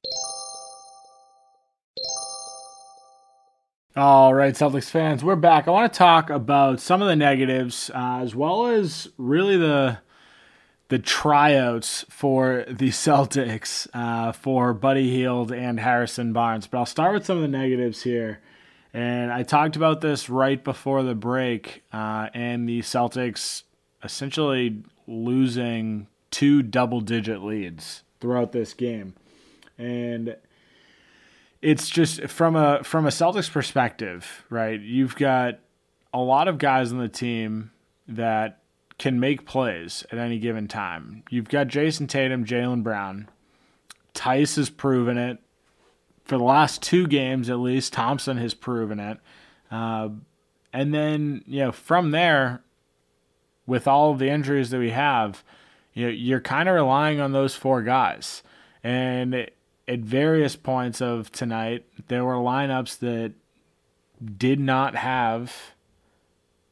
All 3.94 4.32
right, 4.32 4.54
Celtics 4.54 4.88
fans, 4.88 5.22
we're 5.22 5.36
back. 5.36 5.68
I 5.68 5.72
want 5.72 5.92
to 5.92 5.98
talk 5.98 6.30
about 6.30 6.80
some 6.80 7.02
of 7.02 7.08
the 7.08 7.16
negatives 7.16 7.90
uh, 7.94 8.20
as 8.22 8.34
well 8.34 8.68
as 8.68 9.08
really 9.18 9.58
the 9.58 9.98
the 10.88 10.98
tryouts 10.98 12.04
for 12.08 12.64
the 12.68 12.88
Celtics 12.90 13.86
uh, 13.94 14.32
for 14.32 14.72
Buddy 14.74 15.10
Hield 15.10 15.52
and 15.52 15.80
Harrison 15.80 16.32
Barnes. 16.32 16.66
But 16.66 16.78
I'll 16.78 16.86
start 16.86 17.14
with 17.14 17.26
some 17.26 17.36
of 17.36 17.42
the 17.42 17.48
negatives 17.48 18.02
here. 18.02 18.40
And 18.94 19.30
I 19.30 19.42
talked 19.42 19.76
about 19.76 20.00
this 20.00 20.30
right 20.30 20.62
before 20.62 21.02
the 21.02 21.14
break, 21.14 21.84
uh, 21.92 22.28
and 22.32 22.68
the 22.68 22.80
Celtics 22.80 23.64
essentially 24.02 24.82
losing 25.06 26.06
two 26.30 26.62
double 26.62 27.00
digit 27.00 27.42
leads 27.42 28.02
throughout 28.20 28.52
this 28.52 28.72
game. 28.74 29.14
And 29.76 30.36
it's 31.60 31.88
just 31.88 32.22
from 32.28 32.56
a 32.56 32.82
from 32.82 33.06
a 33.06 33.10
Celtics 33.10 33.50
perspective, 33.50 34.44
right? 34.48 34.80
You've 34.80 35.16
got 35.16 35.58
a 36.12 36.20
lot 36.20 36.48
of 36.48 36.58
guys 36.58 36.90
on 36.90 36.98
the 36.98 37.08
team 37.08 37.70
that 38.06 38.57
can 38.98 39.20
make 39.20 39.46
plays 39.46 40.04
at 40.10 40.18
any 40.18 40.38
given 40.38 40.68
time. 40.68 41.22
You've 41.30 41.48
got 41.48 41.68
Jayson 41.68 42.08
Tatum, 42.08 42.44
Jaylen 42.44 42.82
Brown. 42.82 43.28
Theis 44.14 44.56
has 44.56 44.70
proven 44.70 45.16
it 45.16 45.38
for 46.28 46.36
the 46.36 46.44
last 46.44 46.82
two 46.82 47.06
games 47.06 47.48
at 47.48 47.58
least, 47.58 47.94
Thompson 47.94 48.36
has 48.36 48.52
proven 48.52 49.00
it. 49.00 49.18
Uh, 49.70 50.10
and 50.72 50.92
then 50.92 51.42
you 51.46 51.60
know 51.60 51.72
from 51.72 52.10
there, 52.10 52.62
with 53.66 53.88
all 53.88 54.12
of 54.12 54.18
the 54.18 54.28
injuries 54.28 54.70
that 54.70 54.78
we 54.78 54.90
have, 54.90 55.42
you 55.94 56.04
know 56.04 56.12
you're 56.12 56.40
kind 56.40 56.68
of 56.68 56.74
relying 56.74 57.18
on 57.18 57.32
those 57.32 57.54
four 57.54 57.82
guys. 57.82 58.42
And 58.84 59.50
at 59.88 60.00
various 60.00 60.54
points 60.54 61.00
of 61.00 61.32
tonight, 61.32 61.86
there 62.08 62.24
were 62.24 62.34
lineups 62.34 62.98
that 62.98 63.32
did 64.36 64.60
not 64.60 64.96
have, 64.96 65.54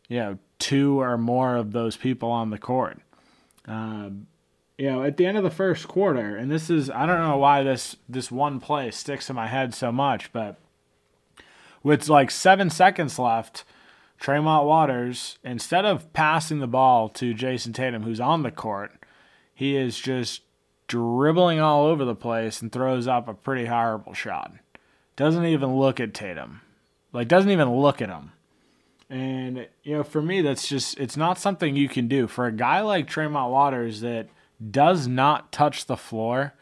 you 0.09 0.19
know, 0.19 0.39
two 0.59 1.01
or 1.01 1.17
more 1.19 1.57
of 1.57 1.73
those 1.73 1.97
people 1.97 2.31
on 2.31 2.51
the 2.51 2.59
court. 2.59 2.99
Um, 3.67 4.27
you 4.79 4.91
know, 4.91 5.03
at 5.03 5.17
the 5.17 5.27
end 5.27 5.39
of 5.39 5.45
the 5.45 5.51
first 5.51 5.89
quarter, 5.89 6.37
and 6.37 6.51
this 6.51 6.69
is 6.69 6.91
I 6.91 7.07
don't 7.07 7.21
know 7.21 7.39
why 7.39 7.63
this 7.63 7.97
this 8.09 8.31
one 8.31 8.61
play 8.61 8.91
sticks 8.91 9.31
in 9.31 9.37
my 9.37 9.47
head 9.47 9.75
so 9.75 9.91
much, 9.91 10.33
but 10.33 10.57
with 11.83 12.09
like 12.09 12.31
seven 12.31 12.69
seconds 12.69 13.19
left, 13.19 13.65
Tremont 14.19 14.67
Waters, 14.67 15.39
instead 15.45 15.85
of 15.85 16.13
passing 16.13 16.59
the 16.59 16.67
ball 16.67 17.09
to 17.11 17.35
Jayson 17.35 17.73
Tatum, 17.73 18.03
who's 18.03 18.21
on 18.21 18.43
the 18.43 18.51
court, 18.51 18.93
he 19.55 19.77
is 19.77 19.99
just 19.99 20.43
dribbling 20.89 21.61
all 21.61 21.87
over 21.87 22.05
the 22.05 22.15
place 22.15 22.61
and 22.61 22.71
throws 22.71 23.07
up 23.07 23.29
a 23.29 23.35
pretty 23.35 23.67
horrible 23.67 24.15
shot. 24.15 24.53
Doesn't 25.17 25.47
even 25.47 25.77
look 25.77 26.01
at 26.01 26.15
Tatum. 26.15 26.61
Like 27.13 27.29
doesn't 27.29 27.51
even 27.51 27.75
look 27.77 28.03
at 28.03 28.11
him. 28.11 28.33
And 29.09 29.69
you 29.83 29.97
know, 29.97 30.03
for 30.03 30.21
me 30.21 30.41
that's 30.41 30.69
just 30.69 30.99
it's 30.99 31.17
not 31.17 31.39
something 31.39 31.77
you 31.77 31.89
can 31.89 32.09
do. 32.09 32.27
For 32.27 32.47
a 32.47 32.53
guy 32.53 32.81
like 32.81 33.07
Tremont 33.07 33.53
Waters 33.53 34.01
that 34.01 34.29
does 34.71 35.07
not 35.07 35.53
touch 35.53 35.87
the 35.87 35.97
floor, 35.97 36.55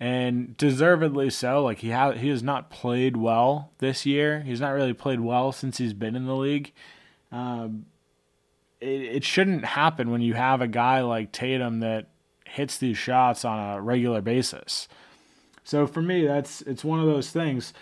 and 0.00 0.56
deservedly 0.56 1.30
so. 1.30 1.62
Like 1.62 1.78
he 1.78 1.90
ha- 1.90 2.12
he 2.12 2.28
has 2.28 2.42
not 2.42 2.70
played 2.70 3.16
well 3.16 3.70
this 3.78 4.06
year. 4.06 4.40
He's 4.40 4.60
not 4.60 4.70
really 4.70 4.94
played 4.94 5.20
well 5.20 5.52
since 5.52 5.78
he's 5.78 5.92
been 5.92 6.16
in 6.16 6.26
the 6.26 6.34
league. 6.34 6.72
Um, 7.30 7.86
it, 8.80 9.02
it 9.16 9.24
shouldn't 9.24 9.64
happen 9.64 10.10
when 10.10 10.20
you 10.20 10.34
have 10.34 10.60
a 10.60 10.66
guy 10.66 11.02
like 11.02 11.30
Tatum 11.30 11.80
that 11.80 12.08
hits 12.46 12.78
these 12.78 12.98
shots 12.98 13.44
on 13.44 13.76
a 13.76 13.80
regular 13.80 14.20
basis. 14.20 14.88
So 15.64 15.86
for 15.86 16.02
me, 16.02 16.26
that's 16.26 16.62
it's 16.62 16.84
one 16.84 17.00
of 17.00 17.06
those 17.06 17.30
things. 17.30 17.72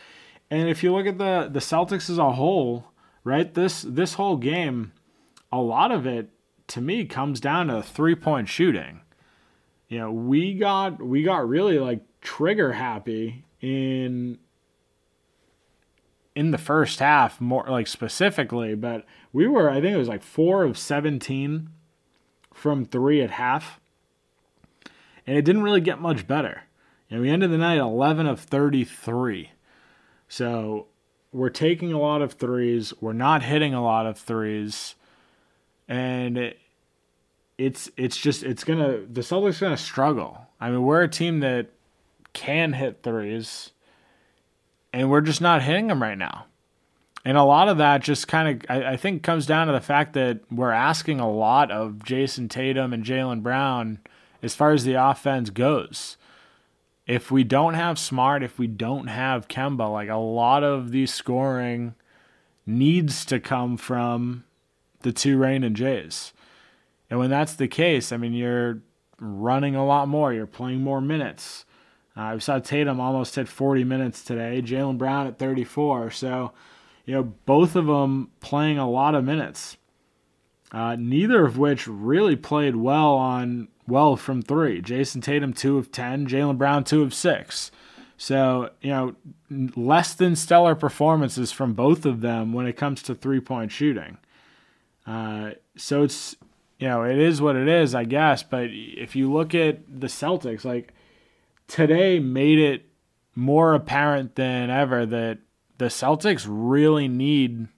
And 0.50 0.68
if 0.68 0.82
you 0.82 0.92
look 0.94 1.06
at 1.06 1.18
the 1.18 1.48
the 1.50 1.60
Celtics 1.60 2.10
as 2.10 2.18
a 2.18 2.32
whole, 2.32 2.84
right? 3.24 3.52
This 3.52 3.82
this 3.82 4.14
whole 4.14 4.36
game, 4.36 4.92
a 5.52 5.60
lot 5.60 5.92
of 5.92 6.06
it 6.06 6.30
to 6.68 6.80
me 6.80 7.04
comes 7.04 7.40
down 7.40 7.68
to 7.68 7.82
three 7.82 8.14
point 8.14 8.48
shooting 8.48 9.00
you 9.90 9.98
know, 9.98 10.12
we 10.12 10.54
got 10.54 11.02
we 11.02 11.24
got 11.24 11.48
really 11.48 11.78
like 11.80 12.00
trigger 12.20 12.72
happy 12.72 13.44
in 13.60 14.38
in 16.36 16.52
the 16.52 16.58
first 16.58 17.00
half 17.00 17.40
more 17.40 17.66
like 17.68 17.88
specifically, 17.88 18.76
but 18.76 19.04
we 19.32 19.48
were 19.48 19.68
I 19.68 19.80
think 19.80 19.92
it 19.92 19.98
was 19.98 20.08
like 20.08 20.22
4 20.22 20.62
of 20.62 20.78
17 20.78 21.70
from 22.54 22.84
3 22.84 23.20
at 23.20 23.32
half. 23.32 23.80
And 25.26 25.36
it 25.36 25.44
didn't 25.44 25.62
really 25.62 25.80
get 25.80 26.00
much 26.00 26.26
better. 26.26 26.62
And 27.10 27.20
we 27.20 27.28
ended 27.28 27.50
the 27.50 27.58
night 27.58 27.78
11 27.78 28.26
of 28.26 28.40
33. 28.40 29.50
So, 30.28 30.86
we're 31.32 31.50
taking 31.50 31.92
a 31.92 31.98
lot 31.98 32.22
of 32.22 32.34
threes, 32.34 32.92
we're 33.00 33.12
not 33.12 33.42
hitting 33.42 33.74
a 33.74 33.82
lot 33.82 34.06
of 34.06 34.18
threes. 34.18 34.94
And 35.88 36.38
it, 36.38 36.58
it's 37.58 37.90
it's 37.96 38.16
just 38.16 38.42
it's 38.42 38.64
gonna 38.64 39.00
the 39.10 39.20
Celtics 39.20 39.60
gonna 39.60 39.76
struggle. 39.76 40.46
I 40.60 40.70
mean, 40.70 40.82
we're 40.82 41.02
a 41.02 41.08
team 41.08 41.40
that 41.40 41.66
can 42.32 42.72
hit 42.72 43.02
threes, 43.02 43.70
and 44.92 45.10
we're 45.10 45.20
just 45.20 45.40
not 45.40 45.62
hitting 45.62 45.88
them 45.88 46.02
right 46.02 46.16
now. 46.16 46.46
And 47.24 47.36
a 47.36 47.42
lot 47.42 47.68
of 47.68 47.76
that 47.78 48.02
just 48.02 48.28
kind 48.28 48.64
of 48.64 48.70
I, 48.70 48.92
I 48.92 48.96
think 48.96 49.22
comes 49.22 49.44
down 49.44 49.66
to 49.66 49.72
the 49.74 49.80
fact 49.80 50.14
that 50.14 50.40
we're 50.50 50.70
asking 50.70 51.20
a 51.20 51.30
lot 51.30 51.70
of 51.70 51.98
Jayson 52.04 52.48
Tatum 52.48 52.92
and 52.94 53.04
Jaylen 53.04 53.42
Brown 53.42 53.98
as 54.42 54.54
far 54.54 54.72
as 54.72 54.84
the 54.84 54.94
offense 54.94 55.50
goes. 55.50 56.16
If 57.06 57.30
we 57.30 57.44
don't 57.44 57.74
have 57.74 57.98
Smart, 57.98 58.42
if 58.42 58.58
we 58.58 58.66
don't 58.66 59.08
have 59.08 59.48
Kemba, 59.48 59.90
like 59.90 60.08
a 60.08 60.16
lot 60.16 60.62
of 60.62 60.92
the 60.92 61.06
scoring 61.06 61.94
needs 62.66 63.24
to 63.26 63.40
come 63.40 63.76
from 63.76 64.44
the 65.00 65.12
two 65.12 65.38
Raining 65.38 65.74
Jays. 65.74 66.32
And 67.08 67.18
when 67.18 67.30
that's 67.30 67.54
the 67.54 67.68
case, 67.68 68.12
I 68.12 68.16
mean, 68.16 68.32
you're 68.32 68.82
running 69.18 69.74
a 69.74 69.84
lot 69.84 70.08
more, 70.08 70.32
you're 70.32 70.46
playing 70.46 70.82
more 70.82 71.00
minutes. 71.00 71.64
Uh, 72.16 72.38
saw 72.38 72.58
Tatum 72.58 73.00
almost 73.00 73.34
hit 73.34 73.48
40 73.48 73.84
minutes 73.84 74.22
today, 74.22 74.62
Jaylen 74.62 74.98
Brown 74.98 75.26
at 75.26 75.38
34. 75.38 76.10
So, 76.10 76.52
you 77.06 77.14
know, 77.14 77.22
both 77.22 77.76
of 77.76 77.86
them 77.86 78.30
playing 78.40 78.78
a 78.78 78.88
lot 78.88 79.14
of 79.14 79.24
minutes. 79.24 79.76
Uh, 80.72 80.96
neither 80.96 81.44
of 81.44 81.58
which 81.58 81.88
really 81.88 82.36
played 82.36 82.76
well 82.76 83.14
on 83.14 83.68
well 83.90 84.16
from 84.16 84.42
three. 84.42 84.80
Jayson 84.80 85.22
Tatum 85.22 85.52
two 85.52 85.78
of 85.78 85.92
ten, 85.92 86.26
Jaylen 86.26 86.58
Brown 86.58 86.84
two 86.84 87.02
of 87.02 87.12
six. 87.12 87.70
So 88.16 88.70
you 88.80 88.90
know, 88.90 89.14
less 89.76 90.14
than 90.14 90.36
stellar 90.36 90.74
performances 90.74 91.52
from 91.52 91.74
both 91.74 92.04
of 92.04 92.20
them 92.20 92.52
when 92.52 92.66
it 92.66 92.76
comes 92.76 93.02
to 93.04 93.14
three 93.14 93.40
point 93.40 93.72
shooting. 93.72 94.18
Uh, 95.06 95.52
so 95.76 96.02
it's 96.02 96.36
you 96.78 96.88
know 96.88 97.02
it 97.02 97.18
is 97.18 97.40
what 97.40 97.56
it 97.56 97.68
is, 97.68 97.94
I 97.94 98.04
guess. 98.04 98.42
But 98.42 98.68
if 98.70 99.16
you 99.16 99.32
look 99.32 99.54
at 99.54 100.00
the 100.00 100.06
Celtics, 100.06 100.64
like 100.64 100.92
today 101.66 102.18
made 102.18 102.58
it 102.58 102.86
more 103.34 103.74
apparent 103.74 104.34
than 104.34 104.70
ever 104.70 105.06
that 105.06 105.38
the 105.78 105.86
Celtics 105.86 106.46
really 106.46 107.08
need 107.08 107.68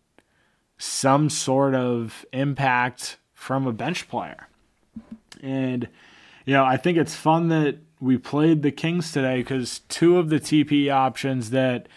some 0.76 1.30
sort 1.30 1.76
of 1.76 2.26
impact 2.32 3.18
from 3.32 3.66
a 3.66 3.72
bench 3.72 4.08
player. 4.08 4.48
And, 5.42 5.88
you 6.46 6.54
know, 6.54 6.64
I 6.64 6.76
think 6.76 6.96
it's 6.96 7.14
fun 7.14 7.48
that 7.48 7.78
we 8.00 8.16
played 8.16 8.62
the 8.62 8.72
Kings 8.72 9.12
today 9.12 9.38
because 9.38 9.80
two 9.88 10.18
of 10.18 10.28
the 10.28 10.40
TPE 10.40 10.92
options 10.92 11.50
that 11.50 11.88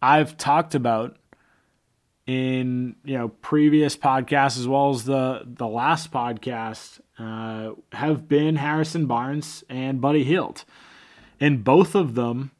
I've 0.00 0.36
talked 0.36 0.74
about 0.74 1.16
in 2.26 2.94
you 3.04 3.18
know 3.18 3.28
previous 3.28 3.96
podcasts 3.96 4.56
as 4.56 4.68
well 4.68 4.90
as 4.90 5.04
the 5.04 5.42
the 5.44 5.66
last 5.66 6.12
podcast 6.12 7.00
uh, 7.18 7.72
have 7.92 8.28
been 8.28 8.56
Harrison 8.56 9.06
Barnes 9.06 9.64
and 9.68 10.00
Buddy 10.00 10.22
Hield, 10.22 10.64
and 11.40 11.64
both 11.64 11.94
of 11.94 12.14
them 12.14 12.52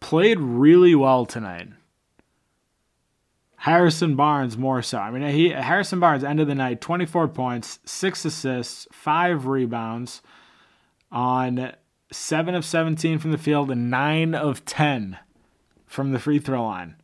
played 0.00 0.40
really 0.40 0.94
well 0.94 1.26
tonight. 1.26 1.68
Harrison 3.58 4.14
Barnes 4.14 4.56
more 4.56 4.82
so. 4.82 4.98
I 4.98 5.10
mean, 5.10 5.28
he 5.34 5.50
Harrison 5.50 5.98
Barnes 5.98 6.22
end 6.22 6.38
of 6.38 6.46
the 6.46 6.54
night 6.54 6.80
24 6.80 7.28
points, 7.28 7.80
6 7.84 8.24
assists, 8.24 8.86
5 8.92 9.46
rebounds 9.46 10.22
on 11.10 11.72
7 12.12 12.54
of 12.54 12.64
17 12.64 13.18
from 13.18 13.32
the 13.32 13.38
field 13.38 13.70
and 13.70 13.90
9 13.90 14.34
of 14.34 14.64
10 14.64 15.18
from 15.86 16.12
the 16.12 16.20
free 16.20 16.38
throw 16.38 16.64
line. 16.64 16.96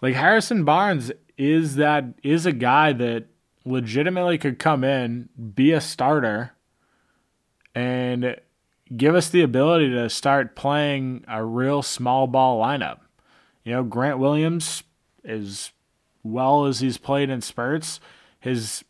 Like 0.00 0.14
Harrison 0.14 0.64
Barnes 0.64 1.10
is 1.36 1.74
that 1.74 2.04
is 2.22 2.46
a 2.46 2.52
guy 2.52 2.92
that 2.92 3.26
legitimately 3.64 4.38
could 4.38 4.60
come 4.60 4.84
in, 4.84 5.28
be 5.54 5.72
a 5.72 5.80
starter 5.80 6.52
and 7.74 8.36
give 8.96 9.16
us 9.16 9.28
the 9.28 9.42
ability 9.42 9.90
to 9.90 10.08
start 10.08 10.54
playing 10.54 11.24
a 11.26 11.44
real 11.44 11.82
small 11.82 12.28
ball 12.28 12.62
lineup. 12.62 12.98
You 13.68 13.74
know, 13.74 13.82
Grant 13.82 14.18
Williams, 14.18 14.82
as 15.26 15.72
well 16.22 16.64
as 16.64 16.80
he's 16.80 16.96
played 16.96 17.28
in 17.28 17.42
spurts, 17.42 18.00
has 18.40 18.82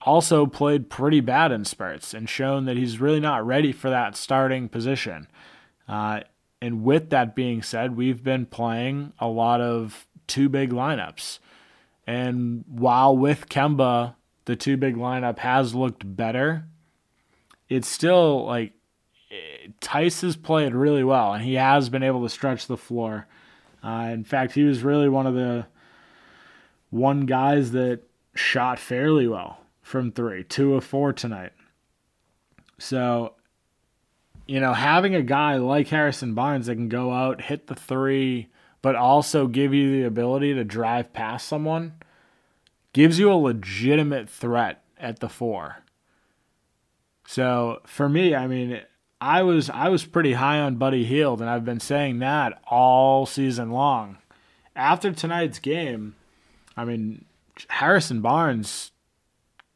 also 0.00 0.44
played 0.44 0.90
pretty 0.90 1.20
bad 1.20 1.52
in 1.52 1.64
spurts 1.64 2.12
and 2.12 2.28
shown 2.28 2.64
that 2.64 2.76
he's 2.76 3.00
really 3.00 3.20
not 3.20 3.46
ready 3.46 3.70
for 3.70 3.90
that 3.90 4.16
starting 4.16 4.68
position. 4.68 5.28
Uh, 5.86 6.22
and 6.60 6.82
with 6.82 7.10
that 7.10 7.36
being 7.36 7.62
said, 7.62 7.96
we've 7.96 8.24
been 8.24 8.44
playing 8.44 9.12
a 9.20 9.28
lot 9.28 9.60
of 9.60 10.04
two 10.26 10.48
big 10.48 10.70
lineups. 10.70 11.38
And 12.04 12.64
while 12.66 13.16
with 13.16 13.48
Kemba, 13.48 14.16
the 14.46 14.56
two 14.56 14.76
big 14.76 14.96
lineup 14.96 15.38
has 15.38 15.76
looked 15.76 16.16
better, 16.16 16.64
it's 17.68 17.86
still 17.86 18.46
like 18.46 18.72
Theis 19.80 20.22
has 20.22 20.34
played 20.34 20.74
really 20.74 21.04
well, 21.04 21.34
and 21.34 21.44
he 21.44 21.54
has 21.54 21.88
been 21.88 22.02
able 22.02 22.24
to 22.24 22.28
stretch 22.28 22.66
the 22.66 22.76
floor. 22.76 23.28
Uh, 23.84 24.08
in 24.12 24.24
fact, 24.24 24.52
he 24.52 24.64
was 24.64 24.82
really 24.82 25.08
one 25.08 25.26
of 25.26 25.34
the 25.34 25.66
one 26.90 27.26
guys 27.26 27.72
that 27.72 28.00
shot 28.34 28.78
fairly 28.78 29.28
well 29.28 29.58
from 29.82 30.10
three, 30.10 30.42
two 30.44 30.74
of 30.74 30.84
four 30.84 31.12
tonight. 31.12 31.52
So, 32.78 33.34
you 34.46 34.60
know, 34.60 34.72
having 34.72 35.14
a 35.14 35.22
guy 35.22 35.56
like 35.56 35.88
Harrison 35.88 36.34
Barnes 36.34 36.66
that 36.66 36.76
can 36.76 36.88
go 36.88 37.12
out, 37.12 37.42
hit 37.42 37.66
the 37.66 37.74
three, 37.74 38.48
but 38.80 38.96
also 38.96 39.46
give 39.46 39.74
you 39.74 39.90
the 39.90 40.06
ability 40.06 40.54
to 40.54 40.64
drive 40.64 41.12
past 41.12 41.46
someone 41.46 41.94
gives 42.94 43.18
you 43.18 43.30
a 43.30 43.34
legitimate 43.34 44.30
threat 44.30 44.82
at 44.98 45.20
the 45.20 45.28
four. 45.28 45.82
So 47.26 47.80
for 47.84 48.08
me, 48.08 48.34
I 48.34 48.46
mean, 48.46 48.80
I 49.24 49.42
was 49.42 49.70
I 49.70 49.88
was 49.88 50.04
pretty 50.04 50.34
high 50.34 50.58
on 50.58 50.76
Buddy 50.76 51.02
Hield, 51.06 51.40
and 51.40 51.48
I've 51.48 51.64
been 51.64 51.80
saying 51.80 52.18
that 52.18 52.60
all 52.66 53.24
season 53.24 53.70
long. 53.70 54.18
After 54.76 55.12
tonight's 55.12 55.58
game, 55.58 56.14
I 56.76 56.84
mean, 56.84 57.24
Harrison 57.68 58.20
Barnes 58.20 58.92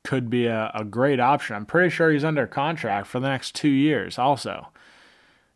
could 0.05 0.29
be 0.29 0.45
a, 0.45 0.71
a 0.75 0.85
great 0.85 1.19
option. 1.19 1.57
I'm 1.57 1.65
pretty 1.65 1.89
sure 1.89 2.11
he's 2.11 2.25
under 2.25 2.47
contract 2.47 3.07
for 3.07 3.21
the 3.21 3.29
next 3.31 3.55
two 3.55 3.71
years, 3.71 4.19
also. 4.19 4.69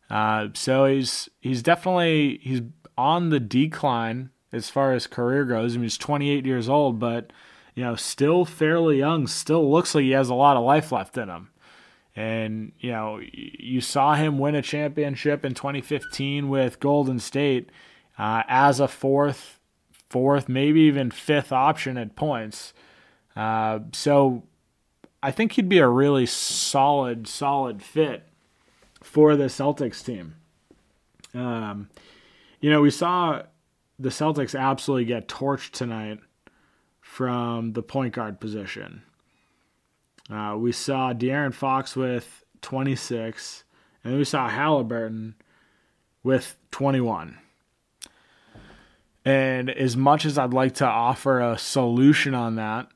Uh, 0.08 0.48
so 0.54 0.86
he's 0.86 1.28
he's 1.42 1.62
definitely 1.62 2.38
he's 2.40 2.62
on 2.96 3.28
the 3.28 3.40
decline 3.40 4.30
as 4.54 4.70
far 4.70 4.94
as 4.94 5.06
career 5.06 5.44
goes. 5.44 5.74
I 5.74 5.76
mean, 5.76 5.82
he's 5.82 5.98
28 5.98 6.46
years 6.46 6.66
old, 6.66 6.98
but 6.98 7.30
you 7.74 7.84
know, 7.84 7.96
still 7.96 8.46
fairly 8.46 9.00
young. 9.00 9.26
Still 9.26 9.70
looks 9.70 9.94
like 9.94 10.04
he 10.04 10.12
has 10.12 10.30
a 10.30 10.34
lot 10.34 10.56
of 10.56 10.64
life 10.64 10.92
left 10.92 11.18
in 11.18 11.28
him. 11.28 11.50
And, 12.14 12.72
you 12.78 12.90
know, 12.90 13.20
you 13.22 13.80
saw 13.80 14.14
him 14.14 14.38
win 14.38 14.54
a 14.54 14.62
championship 14.62 15.44
in 15.44 15.54
2015 15.54 16.48
with 16.48 16.78
Golden 16.78 17.18
State 17.18 17.70
uh, 18.18 18.42
as 18.48 18.80
a 18.80 18.88
fourth, 18.88 19.58
fourth, 20.10 20.48
maybe 20.48 20.80
even 20.82 21.10
fifth 21.10 21.52
option 21.52 21.96
at 21.96 22.14
points. 22.14 22.74
Uh, 23.34 23.80
so 23.92 24.42
I 25.22 25.30
think 25.30 25.52
he'd 25.52 25.68
be 25.68 25.78
a 25.78 25.88
really 25.88 26.26
solid, 26.26 27.26
solid 27.26 27.82
fit 27.82 28.24
for 29.02 29.36
the 29.36 29.44
Celtics 29.44 30.04
team. 30.04 30.34
Um, 31.34 31.88
you 32.60 32.70
know, 32.70 32.82
we 32.82 32.90
saw 32.90 33.42
the 33.98 34.10
Celtics 34.10 34.58
absolutely 34.58 35.06
get 35.06 35.28
torched 35.28 35.70
tonight 35.70 36.18
from 37.00 37.72
the 37.72 37.82
point 37.82 38.14
guard 38.14 38.40
position. 38.40 39.02
Uh, 40.30 40.56
we 40.58 40.72
saw 40.72 41.12
De'Aaron 41.12 41.54
Fox 41.54 41.96
with 41.96 42.44
26, 42.62 43.64
and 44.04 44.16
we 44.16 44.24
saw 44.24 44.48
Halliburton 44.48 45.34
with 46.22 46.56
21. 46.70 47.38
And 49.24 49.70
as 49.70 49.96
much 49.96 50.24
as 50.24 50.38
I'd 50.38 50.52
like 50.52 50.74
to 50.76 50.86
offer 50.86 51.40
a 51.40 51.58
solution 51.58 52.34
on 52.34 52.56
that, 52.56 52.88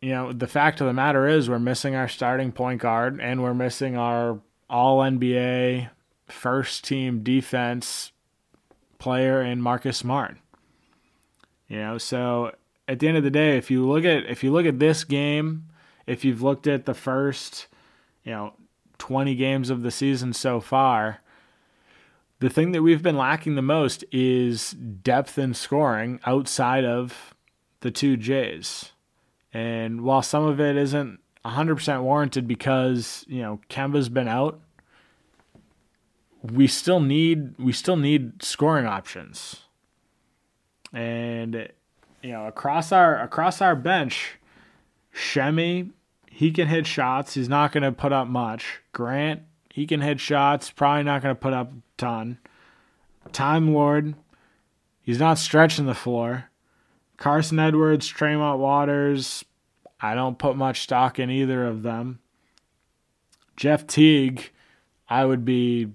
you 0.00 0.10
know, 0.10 0.32
the 0.32 0.48
fact 0.48 0.80
of 0.80 0.88
the 0.88 0.92
matter 0.92 1.28
is 1.28 1.48
we're 1.48 1.60
missing 1.60 1.94
our 1.94 2.08
starting 2.08 2.50
point 2.50 2.80
guard 2.80 3.20
and 3.20 3.40
we're 3.40 3.54
missing 3.54 3.96
our 3.96 4.40
all 4.68 4.98
NBA 4.98 5.90
first 6.26 6.84
team 6.84 7.22
defense 7.22 8.10
player 8.98 9.40
in 9.40 9.62
Marcus 9.62 9.98
Smart. 9.98 10.38
You 11.68 11.78
know, 11.78 11.98
so 11.98 12.52
at 12.88 12.98
the 12.98 13.06
end 13.06 13.16
of 13.16 13.22
the 13.22 13.30
day, 13.30 13.56
if 13.56 13.70
you 13.70 13.86
look 13.86 14.04
at 14.04 14.26
if 14.26 14.42
you 14.42 14.50
look 14.50 14.66
at 14.66 14.80
this 14.80 15.04
game 15.04 15.66
if 16.06 16.24
you've 16.24 16.42
looked 16.42 16.66
at 16.66 16.86
the 16.86 16.94
first, 16.94 17.68
you 18.24 18.32
know, 18.32 18.54
20 18.98 19.34
games 19.34 19.70
of 19.70 19.82
the 19.82 19.90
season 19.90 20.32
so 20.32 20.60
far, 20.60 21.20
the 22.38 22.50
thing 22.50 22.72
that 22.72 22.82
we've 22.82 23.02
been 23.02 23.16
lacking 23.16 23.54
the 23.54 23.62
most 23.62 24.04
is 24.10 24.72
depth 24.72 25.38
in 25.38 25.54
scoring 25.54 26.20
outside 26.26 26.84
of 26.84 27.34
the 27.80 27.90
two 27.90 28.16
Jays. 28.16 28.92
And 29.52 30.02
while 30.02 30.22
some 30.22 30.44
of 30.44 30.60
it 30.60 30.76
isn't 30.76 31.20
100% 31.44 32.02
warranted 32.02 32.48
because, 32.48 33.24
you 33.28 33.42
know, 33.42 33.60
Kemba's 33.68 34.08
been 34.08 34.28
out, 34.28 34.60
we 36.42 36.66
still 36.66 37.00
need 37.00 37.56
we 37.58 37.72
still 37.72 37.96
need 37.96 38.42
scoring 38.42 38.86
options. 38.86 39.62
And 40.92 41.68
you 42.22 42.32
know, 42.32 42.46
across 42.46 42.92
our 42.92 43.20
across 43.22 43.60
our 43.60 43.76
bench, 43.76 44.38
Semi, 45.12 45.90
he 46.30 46.50
can 46.50 46.68
hit 46.68 46.86
shots. 46.86 47.34
He's 47.34 47.48
not 47.48 47.72
going 47.72 47.82
to 47.82 47.92
put 47.92 48.12
up 48.12 48.28
much. 48.28 48.80
Grant, 48.92 49.42
he 49.70 49.86
can 49.86 50.00
hit 50.00 50.20
shots. 50.20 50.70
Probably 50.70 51.02
not 51.04 51.22
going 51.22 51.34
to 51.34 51.40
put 51.40 51.52
up 51.52 51.72
a 51.72 51.76
ton. 51.96 52.38
Time 53.32 53.72
Lord, 53.72 54.14
he's 55.02 55.20
not 55.20 55.38
stretching 55.38 55.86
the 55.86 55.94
floor. 55.94 56.50
Carsen 57.16 57.58
Edwards, 57.58 58.08
Tremont 58.08 58.58
Waters, 58.58 59.44
I 60.00 60.14
don't 60.14 60.38
put 60.38 60.56
much 60.56 60.80
stock 60.80 61.20
in 61.20 61.30
either 61.30 61.64
of 61.64 61.82
them. 61.82 62.18
Jeff 63.56 63.86
Teague, 63.86 64.50
I 65.08 65.24
would 65.24 65.44
be 65.44 65.92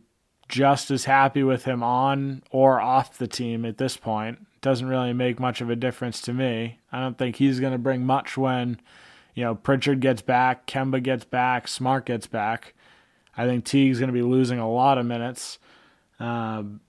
just 0.48 0.90
as 0.90 1.04
happy 1.04 1.44
with 1.44 1.66
him 1.66 1.84
on 1.84 2.44
or 2.52 2.80
off 2.80 3.18
the 3.18 3.28
team 3.28 3.66
at 3.66 3.78
this 3.78 3.98
point. 3.98 4.40
Doesn't 4.62 4.88
really 4.88 5.12
make 5.12 5.40
much 5.40 5.60
of 5.60 5.70
a 5.70 5.76
difference 5.76 6.22
to 6.22 6.34
me. 6.34 6.80
I 6.92 7.02
don't 7.02 7.18
think 7.18 7.36
he's 7.36 7.60
going 7.60 7.74
to 7.74 7.78
bring 7.78 8.06
much 8.06 8.38
when 8.38 8.80
you 9.38 9.44
know, 9.44 9.54
Pritchard 9.54 10.00
gets 10.00 10.24
back, 10.24 10.66
Kemba 10.66 11.02
gets 11.04 11.24
back, 11.24 11.68
Smart 11.68 12.08
gets 12.08 12.26
back. 12.26 12.74
I 13.38 13.46
think 13.46 13.66
Teague's 13.66 14.00
going 14.00 14.08
to 14.08 14.14
be 14.14 14.24
losing 14.24 14.58
a 14.58 14.68
lot 14.68 14.98
of 14.98 15.06
minutes. 15.06 15.60
Um, 16.20 16.82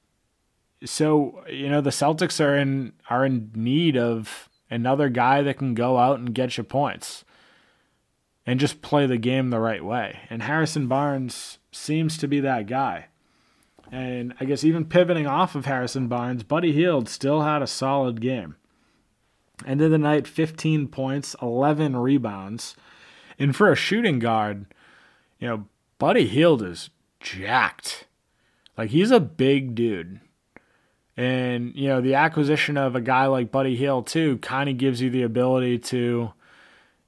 so 0.82 1.44
you 1.46 1.68
know 1.68 1.82
the 1.82 1.90
Celtics 1.90 2.42
are 2.42 2.56
in 2.56 2.94
are 3.10 3.26
in 3.26 3.50
need 3.54 3.98
of 3.98 4.48
another 4.70 5.10
guy 5.10 5.42
that 5.42 5.58
can 5.58 5.74
go 5.74 5.98
out 5.98 6.20
and 6.20 6.34
get 6.34 6.56
you 6.56 6.64
points 6.64 7.22
and 8.46 8.58
just 8.58 8.80
play 8.80 9.04
the 9.04 9.18
game 9.18 9.50
the 9.50 9.60
right 9.60 9.84
way. 9.84 10.20
And 10.30 10.44
Harrison 10.44 10.86
Barnes 10.86 11.58
seems 11.70 12.16
to 12.16 12.26
be 12.26 12.40
that 12.40 12.66
guy. 12.66 13.08
And 13.92 14.32
I 14.40 14.46
guess 14.46 14.64
even 14.64 14.86
pivoting 14.86 15.26
off 15.26 15.54
of 15.54 15.66
Harrison 15.66 16.08
Barnes, 16.08 16.44
Buddy 16.44 16.72
Hield 16.72 17.10
still 17.10 17.42
had 17.42 17.60
a 17.60 17.66
solid 17.66 18.22
game. 18.22 18.56
End 19.66 19.80
of 19.80 19.90
the 19.90 19.98
night, 19.98 20.26
15 20.26 20.88
points, 20.88 21.34
11 21.42 21.96
rebounds. 21.96 22.76
And 23.38 23.54
for 23.54 23.70
a 23.70 23.76
shooting 23.76 24.18
guard, 24.18 24.66
you 25.38 25.48
know, 25.48 25.64
Buddy 25.98 26.26
Hield 26.26 26.62
is 26.62 26.90
jacked. 27.20 28.06
Like 28.76 28.90
he's 28.90 29.10
a 29.10 29.20
big 29.20 29.74
dude. 29.74 30.20
And, 31.16 31.74
you 31.74 31.88
know, 31.88 32.00
the 32.00 32.14
acquisition 32.14 32.76
of 32.76 32.94
a 32.94 33.00
guy 33.00 33.26
like 33.26 33.50
Buddy 33.50 33.74
Hield, 33.74 34.06
too, 34.06 34.38
kind 34.38 34.70
of 34.70 34.78
gives 34.78 35.00
you 35.00 35.10
the 35.10 35.24
ability 35.24 35.78
to, 35.78 36.32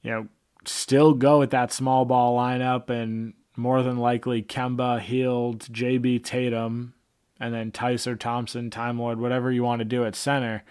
you 0.01 0.11
know, 0.11 0.27
still 0.65 1.13
go 1.13 1.39
with 1.39 1.51
that 1.51 1.71
small 1.71 2.03
ball 2.03 2.37
lineup 2.37 2.89
and 2.89 3.33
more 3.55 3.81
than 3.83 3.97
likely 3.97 4.43
Kemba, 4.43 4.99
Hield, 4.99 5.59
JB 5.71 6.25
Tatum, 6.25 6.93
and 7.39 7.53
then 7.53 7.71
Tyser 7.71 8.19
Thompson, 8.19 8.69
Time 8.69 8.99
Lord, 8.99 9.19
whatever 9.19 9.49
you 9.49 9.63
want 9.63 9.79
to 9.79 9.85
do 9.85 10.03
at 10.03 10.15
center. 10.15 10.63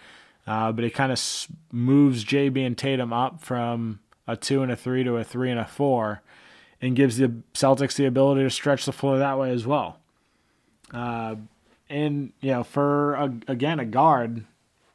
Uh, 0.46 0.72
but 0.72 0.85
it 0.85 0.90
kind 0.90 1.12
of 1.12 1.46
moves 1.70 2.24
JB 2.24 2.66
and 2.66 2.76
Tatum 2.76 3.12
up 3.12 3.42
from 3.42 4.00
a 4.26 4.37
two 4.37 4.62
and 4.62 4.72
a 4.72 4.76
three 4.76 5.05
to 5.05 5.16
a 5.16 5.24
three 5.24 5.50
and 5.50 5.61
a 5.61 5.64
four 5.64 6.22
and 6.81 6.96
gives 6.96 7.18
the 7.18 7.33
Celtics 7.55 7.94
the 7.94 8.07
ability 8.07 8.42
to 8.42 8.50
stretch 8.50 8.85
the 8.85 8.92
floor 8.92 9.18
that 9.18 9.38
way 9.38 9.50
as 9.50 9.66
well. 9.66 9.98
Uh, 10.92 11.37
and 11.88 12.33
you 12.40 12.50
know, 12.53 12.64
for 12.64 13.14
a, 13.14 13.33
again 13.48 13.79
a 13.79 13.85
guard, 13.85 14.44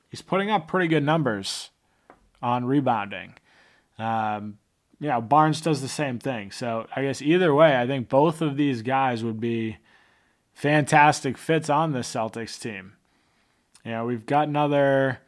he's 0.09 0.21
putting 0.21 0.49
up 0.49 0.67
pretty 0.67 0.87
good 0.87 1.03
numbers 1.03 1.69
on 2.41 2.65
rebounding. 2.65 3.35
Um, 3.97 4.57
you 4.99 5.09
know, 5.09 5.21
Barnes 5.21 5.61
does 5.61 5.81
the 5.81 5.87
same 5.87 6.19
thing. 6.19 6.51
So 6.51 6.87
I 6.95 7.03
guess 7.03 7.21
either 7.21 7.53
way, 7.53 7.75
I 7.79 7.85
think 7.85 8.09
both 8.09 8.41
of 8.41 8.57
these 8.57 8.81
guys 8.81 9.23
would 9.23 9.39
be 9.39 9.77
fantastic 10.53 11.37
fits 11.37 11.69
on 11.69 11.91
this 11.91 12.11
Celtics 12.11 12.59
team. 12.59 12.93
You 13.83 13.91
know, 13.91 14.05
we've 14.05 14.25
got 14.25 14.47
another, 14.47 15.19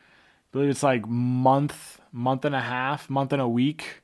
believe 0.51 0.69
it's 0.69 0.83
like 0.83 1.07
month, 1.07 1.99
month 2.12 2.45
and 2.45 2.55
a 2.55 2.62
half, 2.62 3.10
month 3.10 3.33
and 3.33 3.41
a 3.41 3.47
week 3.47 4.01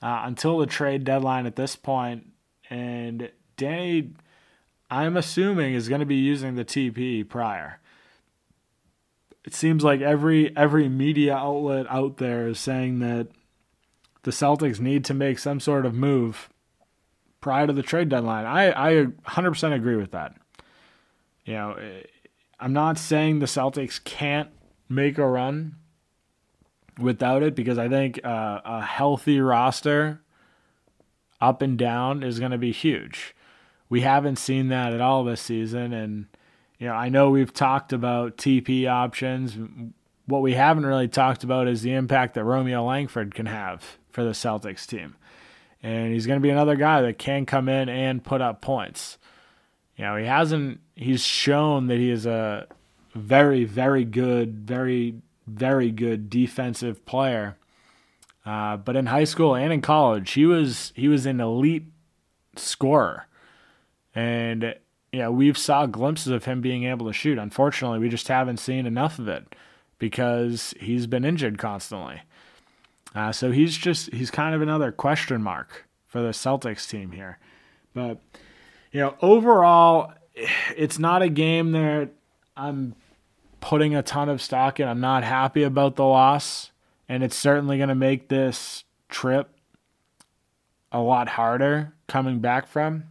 uh, 0.00 0.22
until 0.24 0.58
the 0.58 0.66
trade 0.66 1.04
deadline 1.04 1.46
at 1.46 1.56
this 1.56 1.76
point. 1.76 2.28
And 2.70 3.30
Danny 3.56 4.12
I'm 4.92 5.16
assuming 5.16 5.72
is 5.72 5.88
going 5.88 6.00
to 6.00 6.06
be 6.06 6.16
using 6.16 6.54
the 6.54 6.66
TPE 6.66 7.26
prior. 7.30 7.80
It 9.42 9.54
seems 9.54 9.82
like 9.82 10.02
every 10.02 10.54
every 10.54 10.86
media 10.86 11.34
outlet 11.34 11.86
out 11.88 12.18
there 12.18 12.46
is 12.46 12.60
saying 12.60 12.98
that 12.98 13.28
the 14.24 14.32
Celtics 14.32 14.80
need 14.80 15.06
to 15.06 15.14
make 15.14 15.38
some 15.38 15.60
sort 15.60 15.86
of 15.86 15.94
move 15.94 16.50
prior 17.40 17.66
to 17.66 17.72
the 17.72 17.82
trade 17.82 18.10
deadline. 18.10 18.44
I 18.44 18.70
I 18.70 19.04
100% 19.06 19.72
agree 19.72 19.96
with 19.96 20.10
that. 20.10 20.36
You 21.46 21.54
know, 21.54 21.78
I'm 22.60 22.74
not 22.74 22.98
saying 22.98 23.38
the 23.38 23.46
Celtics 23.46 24.02
can't 24.04 24.50
make 24.94 25.18
a 25.18 25.26
run 25.26 25.76
without 26.98 27.42
it 27.42 27.54
because 27.54 27.78
I 27.78 27.88
think 27.88 28.20
uh, 28.24 28.60
a 28.64 28.82
healthy 28.82 29.40
roster 29.40 30.20
up 31.40 31.62
and 31.62 31.76
down 31.76 32.22
is 32.22 32.38
going 32.38 32.52
to 32.52 32.58
be 32.58 32.72
huge 32.72 33.34
we 33.92 34.00
haven't 34.00 34.36
seen 34.36 34.68
that 34.68 34.94
at 34.94 35.02
all 35.02 35.22
this 35.22 35.42
season. 35.42 35.92
And, 35.92 36.24
you 36.78 36.86
know, 36.86 36.94
I 36.94 37.10
know 37.10 37.28
we've 37.28 37.52
talked 37.52 37.92
about 37.92 38.38
TPE 38.38 38.88
options. 38.88 39.58
What 40.24 40.40
we 40.40 40.54
haven't 40.54 40.86
really 40.86 41.08
talked 41.08 41.44
about 41.44 41.68
is 41.68 41.82
the 41.82 41.92
impact 41.92 42.32
that 42.32 42.44
Romeo 42.44 42.86
Langford 42.86 43.34
can 43.34 43.44
have 43.44 43.98
for 44.08 44.24
the 44.24 44.30
Celtics 44.30 44.86
team. 44.86 45.14
And 45.82 46.10
he's 46.10 46.26
going 46.26 46.38
to 46.38 46.42
be 46.42 46.48
another 46.48 46.74
guy 46.74 47.02
that 47.02 47.18
can 47.18 47.44
come 47.44 47.68
in 47.68 47.90
and 47.90 48.24
put 48.24 48.40
up 48.40 48.62
points. 48.62 49.18
You 49.98 50.06
know, 50.06 50.16
he 50.16 50.24
hasn't, 50.24 50.80
he's 50.96 51.22
shown 51.22 51.88
that 51.88 51.98
he 51.98 52.08
is 52.08 52.24
a 52.24 52.68
very, 53.14 53.64
very 53.64 54.04
good, 54.04 54.60
very, 54.60 55.16
very 55.46 55.90
good 55.90 56.30
defensive 56.30 57.04
player. 57.04 57.56
Uh, 58.44 58.76
but 58.76 58.96
in 58.96 59.06
high 59.06 59.24
school 59.24 59.54
and 59.54 59.72
in 59.72 59.80
college, 59.80 60.32
he 60.32 60.46
was 60.46 60.92
he 60.96 61.08
was 61.08 61.26
an 61.26 61.40
elite 61.40 61.86
scorer. 62.56 63.26
And 64.14 64.74
yeah, 65.12 65.28
we've 65.28 65.58
saw 65.58 65.86
glimpses 65.86 66.32
of 66.32 66.44
him 66.44 66.60
being 66.60 66.84
able 66.84 67.06
to 67.06 67.12
shoot. 67.12 67.38
Unfortunately, 67.38 67.98
we 67.98 68.08
just 68.08 68.28
haven't 68.28 68.58
seen 68.58 68.86
enough 68.86 69.18
of 69.18 69.28
it 69.28 69.54
because 69.98 70.74
he's 70.80 71.06
been 71.06 71.24
injured 71.24 71.58
constantly. 71.58 72.22
Uh, 73.14 73.30
so 73.30 73.52
he's 73.52 73.76
just 73.76 74.12
he's 74.12 74.30
kind 74.30 74.54
of 74.54 74.62
another 74.62 74.90
question 74.90 75.42
mark 75.42 75.86
for 76.06 76.20
the 76.20 76.30
Celtics 76.30 76.88
team 76.88 77.12
here. 77.12 77.38
But 77.94 78.18
you 78.90 79.00
know, 79.00 79.14
overall, 79.22 80.14
it's 80.76 80.98
not 80.98 81.22
a 81.22 81.28
game 81.28 81.72
that 81.72 82.10
I'm 82.56 82.94
putting 83.72 83.94
a 83.94 84.02
ton 84.02 84.28
of 84.28 84.42
stock 84.42 84.78
in. 84.80 84.86
I'm 84.86 85.00
not 85.00 85.24
happy 85.24 85.62
about 85.62 85.96
the 85.96 86.04
loss, 86.04 86.72
and 87.08 87.22
it's 87.22 87.34
certainly 87.34 87.78
going 87.78 87.88
to 87.88 87.94
make 87.94 88.28
this 88.28 88.84
trip 89.08 89.48
a 90.92 91.00
lot 91.00 91.26
harder 91.26 91.94
coming 92.06 92.40
back 92.40 92.66
from 92.66 93.04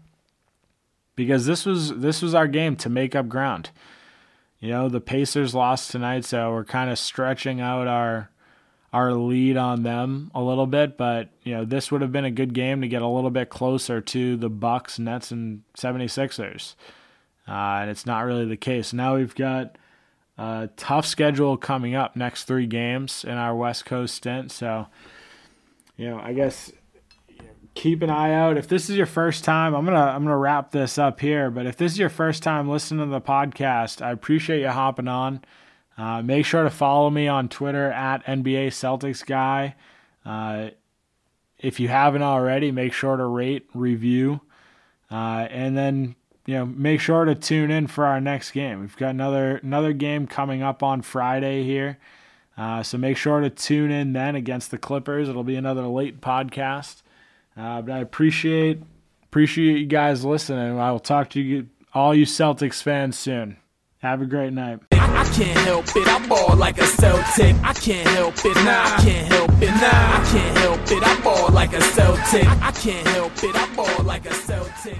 because 1.15 1.47
this 1.47 1.65
was 1.65 1.97
this 1.97 2.21
was 2.21 2.35
our 2.35 2.45
game 2.47 2.75
to 2.75 2.89
make 2.89 3.15
up 3.15 3.27
ground. 3.27 3.71
You 4.59 4.69
know, 4.69 4.87
the 4.87 5.01
Pacers 5.01 5.55
lost 5.55 5.89
tonight, 5.89 6.25
so 6.25 6.51
we're 6.51 6.63
kind 6.63 6.91
of 6.91 6.99
stretching 6.99 7.59
out 7.59 7.87
our 7.87 8.29
our 8.93 9.13
lead 9.15 9.57
on 9.57 9.81
them 9.81 10.29
a 10.35 10.43
little 10.43 10.67
bit, 10.67 10.95
but 10.95 11.29
you 11.41 11.55
know, 11.55 11.65
this 11.65 11.91
would 11.91 12.03
have 12.03 12.11
been 12.11 12.25
a 12.25 12.29
good 12.29 12.53
game 12.53 12.81
to 12.81 12.87
get 12.87 13.01
a 13.01 13.07
little 13.07 13.31
bit 13.31 13.49
closer 13.49 13.99
to 13.99 14.37
the 14.37 14.49
Bucks, 14.49 14.99
Nets 14.99 15.31
and 15.31 15.63
76ers. 15.75 16.75
Uh, 17.47 17.79
and 17.81 17.89
it's 17.89 18.05
not 18.05 18.25
really 18.25 18.45
the 18.45 18.55
case. 18.55 18.93
Now 18.93 19.15
we've 19.15 19.33
got 19.33 19.79
a 20.37 20.69
tough 20.77 21.05
schedule 21.05 21.57
coming 21.57 21.95
up 21.95 22.15
next 22.15 22.45
3 22.45 22.65
games 22.67 23.23
in 23.23 23.33
our 23.33 23.55
West 23.55 23.85
Coast 23.85 24.15
stint, 24.15 24.51
so 24.51 24.87
you 25.97 26.09
know, 26.09 26.19
I 26.19 26.33
guess 26.33 26.71
keep 27.73 28.01
an 28.01 28.09
eye 28.09 28.33
out. 28.33 28.57
If 28.57 28.67
this 28.67 28.89
is 28.89 28.97
your 28.97 29.05
first 29.05 29.43
time, 29.43 29.73
I'm 29.73 29.85
gonna 29.85 29.99
I'm 29.99 30.23
gonna 30.23 30.37
wrap 30.37 30.71
this 30.71 30.97
up 30.97 31.19
here. 31.19 31.51
But 31.51 31.65
if 31.65 31.77
this 31.77 31.93
is 31.93 31.99
your 31.99 32.09
first 32.09 32.43
time 32.43 32.69
listening 32.69 33.05
to 33.05 33.11
the 33.11 33.21
podcast, 33.21 34.01
I 34.01 34.11
appreciate 34.11 34.61
you 34.61 34.69
hopping 34.69 35.07
on. 35.07 35.43
Uh, 35.97 36.21
make 36.21 36.45
sure 36.45 36.63
to 36.63 36.69
follow 36.69 37.09
me 37.09 37.27
on 37.27 37.49
Twitter 37.49 37.91
at 37.91 38.25
NBA 38.25 38.67
Celtics 38.67 39.25
Guy. 39.25 39.75
Uh, 40.25 40.69
if 41.59 41.79
you 41.79 41.89
haven't 41.89 42.23
already, 42.23 42.71
make 42.71 42.93
sure 42.93 43.17
to 43.17 43.25
rate, 43.25 43.67
review, 43.73 44.41
uh, 45.11 45.47
and 45.49 45.77
then 45.77 46.15
you 46.51 46.57
know 46.57 46.65
make 46.65 46.99
sure 46.99 47.23
to 47.23 47.33
tune 47.33 47.71
in 47.71 47.87
for 47.87 48.05
our 48.05 48.19
next 48.19 48.51
game. 48.51 48.81
We've 48.81 48.97
got 48.97 49.11
another 49.11 49.61
another 49.63 49.93
game 49.93 50.27
coming 50.27 50.61
up 50.61 50.83
on 50.83 51.01
Friday 51.01 51.63
here. 51.63 51.97
Uh, 52.57 52.83
so 52.83 52.97
make 52.97 53.15
sure 53.15 53.39
to 53.39 53.49
tune 53.49 53.89
in 53.89 54.11
then 54.11 54.35
against 54.35 54.69
the 54.69 54.77
Clippers. 54.77 55.29
It'll 55.29 55.45
be 55.45 55.55
another 55.55 55.87
late 55.87 56.19
podcast. 56.19 57.03
Uh, 57.55 57.81
but 57.81 57.93
I 57.93 57.99
appreciate 57.99 58.81
appreciate 59.23 59.79
you 59.79 59.85
guys 59.85 60.25
listening. 60.25 60.77
I 60.77 60.91
will 60.91 60.99
talk 60.99 61.29
to 61.29 61.41
you 61.41 61.69
all 61.93 62.13
you 62.13 62.25
Celtics 62.25 62.83
fans 62.83 63.17
soon. 63.17 63.55
Have 63.99 64.21
a 64.21 64.25
great 64.25 64.51
night. 64.51 64.79
I 64.91 65.23
can't 65.33 65.57
help 65.59 65.85
it, 65.95 66.05
I 66.05 66.27
ball 66.27 66.57
like 66.57 66.79
a 66.79 66.85
Celtic. 66.85 67.55
I 67.63 67.71
can't 67.71 68.07
help 68.09 68.35
it, 68.43 68.55
nah, 68.55 68.83
I 68.83 68.99
can't 69.01 69.27
help 69.27 69.51
it, 69.61 69.71
nah, 69.71 69.87
I 69.87 70.29
can't 70.29 70.57
help 70.57 70.81
it, 70.91 71.01
I 71.01 71.21
ball 71.21 71.49
like 71.51 71.71
a 71.71 71.81
Celtic. 71.81 72.45
I 72.45 72.71
can't 72.71 73.07
help 73.07 73.41
it, 73.41 73.55
I 73.55 73.73
ball 73.73 74.03
like 74.03 74.25
a 74.25 74.33
Celtic. 74.33 74.97